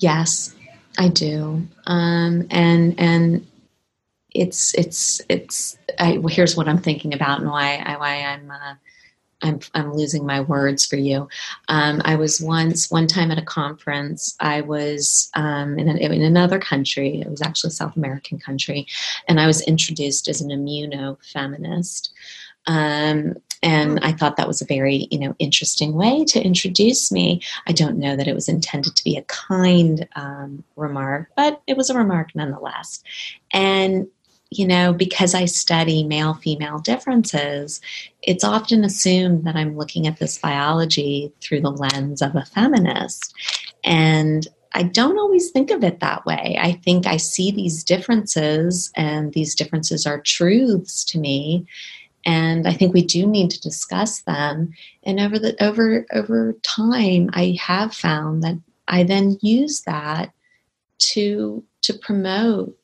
Yes, 0.00 0.54
I 0.98 1.08
do. 1.08 1.66
Um, 1.86 2.46
and, 2.50 2.98
and, 2.98 3.46
it's 4.34 4.74
it's 4.74 5.22
it's 5.28 5.78
I, 5.98 6.18
well, 6.18 6.34
here's 6.34 6.56
what 6.56 6.68
I'm 6.68 6.78
thinking 6.78 7.14
about 7.14 7.40
and 7.40 7.50
why 7.50 7.76
I, 7.76 7.96
why 7.96 8.16
I'm 8.22 8.50
uh, 8.50 8.74
I'm 9.42 9.60
I'm 9.74 9.92
losing 9.92 10.26
my 10.26 10.40
words 10.40 10.84
for 10.84 10.96
you. 10.96 11.28
Um, 11.68 12.02
I 12.04 12.16
was 12.16 12.40
once 12.40 12.90
one 12.90 13.06
time 13.06 13.30
at 13.30 13.38
a 13.38 13.42
conference. 13.42 14.36
I 14.40 14.62
was 14.62 15.30
um, 15.34 15.78
in, 15.78 15.88
an, 15.88 15.98
in 15.98 16.22
another 16.22 16.58
country. 16.58 17.20
It 17.20 17.30
was 17.30 17.42
actually 17.42 17.68
a 17.68 17.72
South 17.72 17.96
American 17.96 18.38
country, 18.38 18.86
and 19.28 19.40
I 19.40 19.46
was 19.46 19.62
introduced 19.62 20.28
as 20.28 20.40
an 20.40 20.50
immuno 20.50 21.16
feminist. 21.32 22.12
Um, 22.66 23.36
and 23.62 23.98
I 24.02 24.12
thought 24.12 24.36
that 24.36 24.48
was 24.48 24.60
a 24.60 24.66
very, 24.66 25.08
you 25.10 25.18
know, 25.18 25.34
interesting 25.38 25.94
way 25.94 26.24
to 26.26 26.42
introduce 26.42 27.10
me. 27.10 27.40
I 27.66 27.72
don't 27.72 27.98
know 27.98 28.14
that 28.14 28.28
it 28.28 28.34
was 28.34 28.48
intended 28.48 28.94
to 28.94 29.04
be 29.04 29.16
a 29.16 29.22
kind 29.22 30.06
um, 30.16 30.64
remark, 30.76 31.30
but 31.34 31.62
it 31.66 31.76
was 31.76 31.88
a 31.88 31.96
remark 31.96 32.34
nonetheless. 32.34 33.02
And 33.52 34.06
you 34.58 34.66
know, 34.66 34.92
because 34.92 35.34
I 35.34 35.44
study 35.44 36.04
male 36.04 36.34
female 36.34 36.78
differences, 36.78 37.80
it's 38.22 38.44
often 38.44 38.84
assumed 38.84 39.44
that 39.44 39.56
I'm 39.56 39.76
looking 39.76 40.06
at 40.06 40.18
this 40.18 40.38
biology 40.38 41.32
through 41.40 41.60
the 41.60 41.70
lens 41.70 42.22
of 42.22 42.34
a 42.34 42.44
feminist. 42.44 43.34
And 43.82 44.46
I 44.72 44.82
don't 44.82 45.18
always 45.18 45.50
think 45.50 45.70
of 45.70 45.84
it 45.84 46.00
that 46.00 46.26
way. 46.26 46.58
I 46.60 46.72
think 46.72 47.06
I 47.06 47.16
see 47.16 47.52
these 47.52 47.84
differences, 47.84 48.90
and 48.96 49.32
these 49.32 49.54
differences 49.54 50.04
are 50.06 50.20
truths 50.20 51.04
to 51.06 51.18
me. 51.18 51.66
And 52.26 52.66
I 52.66 52.72
think 52.72 52.92
we 52.92 53.04
do 53.04 53.26
need 53.26 53.50
to 53.50 53.60
discuss 53.60 54.22
them. 54.22 54.72
And 55.04 55.20
over 55.20 55.38
the 55.38 55.62
over 55.62 56.06
over 56.12 56.54
time, 56.62 57.30
I 57.34 57.56
have 57.60 57.94
found 57.94 58.42
that 58.42 58.58
I 58.88 59.04
then 59.04 59.38
use 59.42 59.82
that 59.82 60.32
to 60.98 61.62
to 61.82 61.94
promote 61.94 62.76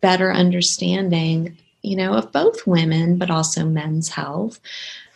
better 0.00 0.32
understanding, 0.32 1.56
you 1.82 1.96
know, 1.96 2.14
of 2.14 2.32
both 2.32 2.66
women, 2.66 3.18
but 3.18 3.30
also 3.30 3.64
men's 3.64 4.08
health. 4.08 4.60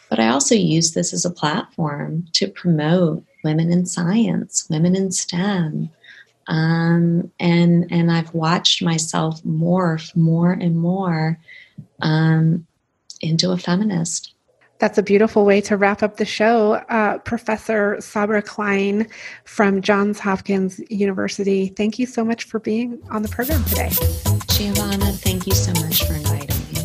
But 0.09 0.21
I 0.21 0.29
also 0.29 0.55
use 0.55 0.93
this 0.93 1.13
as 1.13 1.25
a 1.25 1.31
platform 1.31 2.27
to 2.35 2.49
promote 2.49 3.25
women 3.45 3.73
in 3.73 3.87
science, 3.87 4.67
women 4.69 4.95
in 4.95 5.11
STEM. 5.11 5.91
Um, 6.49 7.31
and 7.39 7.91
and 7.91 8.11
I've 8.11 8.35
watched 8.35 8.83
myself 8.83 9.43
morph 9.43 10.15
more 10.17 10.53
and 10.53 10.77
more 10.77 11.39
um, 12.01 12.67
into 13.21 13.53
a 13.53 13.57
feminist. 13.57 14.35
That's 14.79 14.99
a 14.99 15.03
beautiful 15.03 15.45
way 15.45 15.61
to 15.63 15.77
wrap 15.77 16.03
up 16.03 16.17
the 16.17 16.25
show. 16.25 16.73
Uh, 16.73 17.19
Professor 17.19 18.01
Sabra 18.01 18.43
Klein 18.43 19.07
from 19.45 19.81
Johns 19.81 20.19
Hopkins 20.19 20.81
University, 20.91 21.69
thank 21.69 22.01
you 22.01 22.07
so 22.07 22.25
much 22.25 22.43
for 22.45 22.59
being 22.59 23.01
on 23.09 23.23
the 23.23 23.29
program 23.29 23.65
today. 23.67 24.42
Giovanna, 24.53 25.07
thank 25.07 25.47
you 25.47 25.55
so 25.55 25.73
much 25.83 26.05
for 26.05 26.13
inviting 26.13 26.62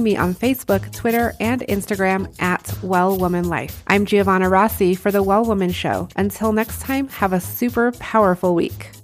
find 0.00 0.04
me 0.04 0.16
on 0.16 0.34
Facebook, 0.34 0.90
Twitter, 0.94 1.34
and 1.40 1.60
Instagram 1.62 2.26
at 2.40 2.72
Well 2.82 3.18
Woman 3.18 3.50
Life. 3.50 3.82
I'm 3.86 4.06
Giovanna 4.06 4.48
Rossi 4.48 4.94
for 4.94 5.10
The 5.10 5.22
Well 5.22 5.44
Woman 5.44 5.72
Show. 5.72 6.08
Until 6.16 6.52
next 6.52 6.80
time, 6.80 7.08
have 7.08 7.34
a 7.34 7.40
super 7.40 7.92
powerful 7.92 8.54
week. 8.54 8.99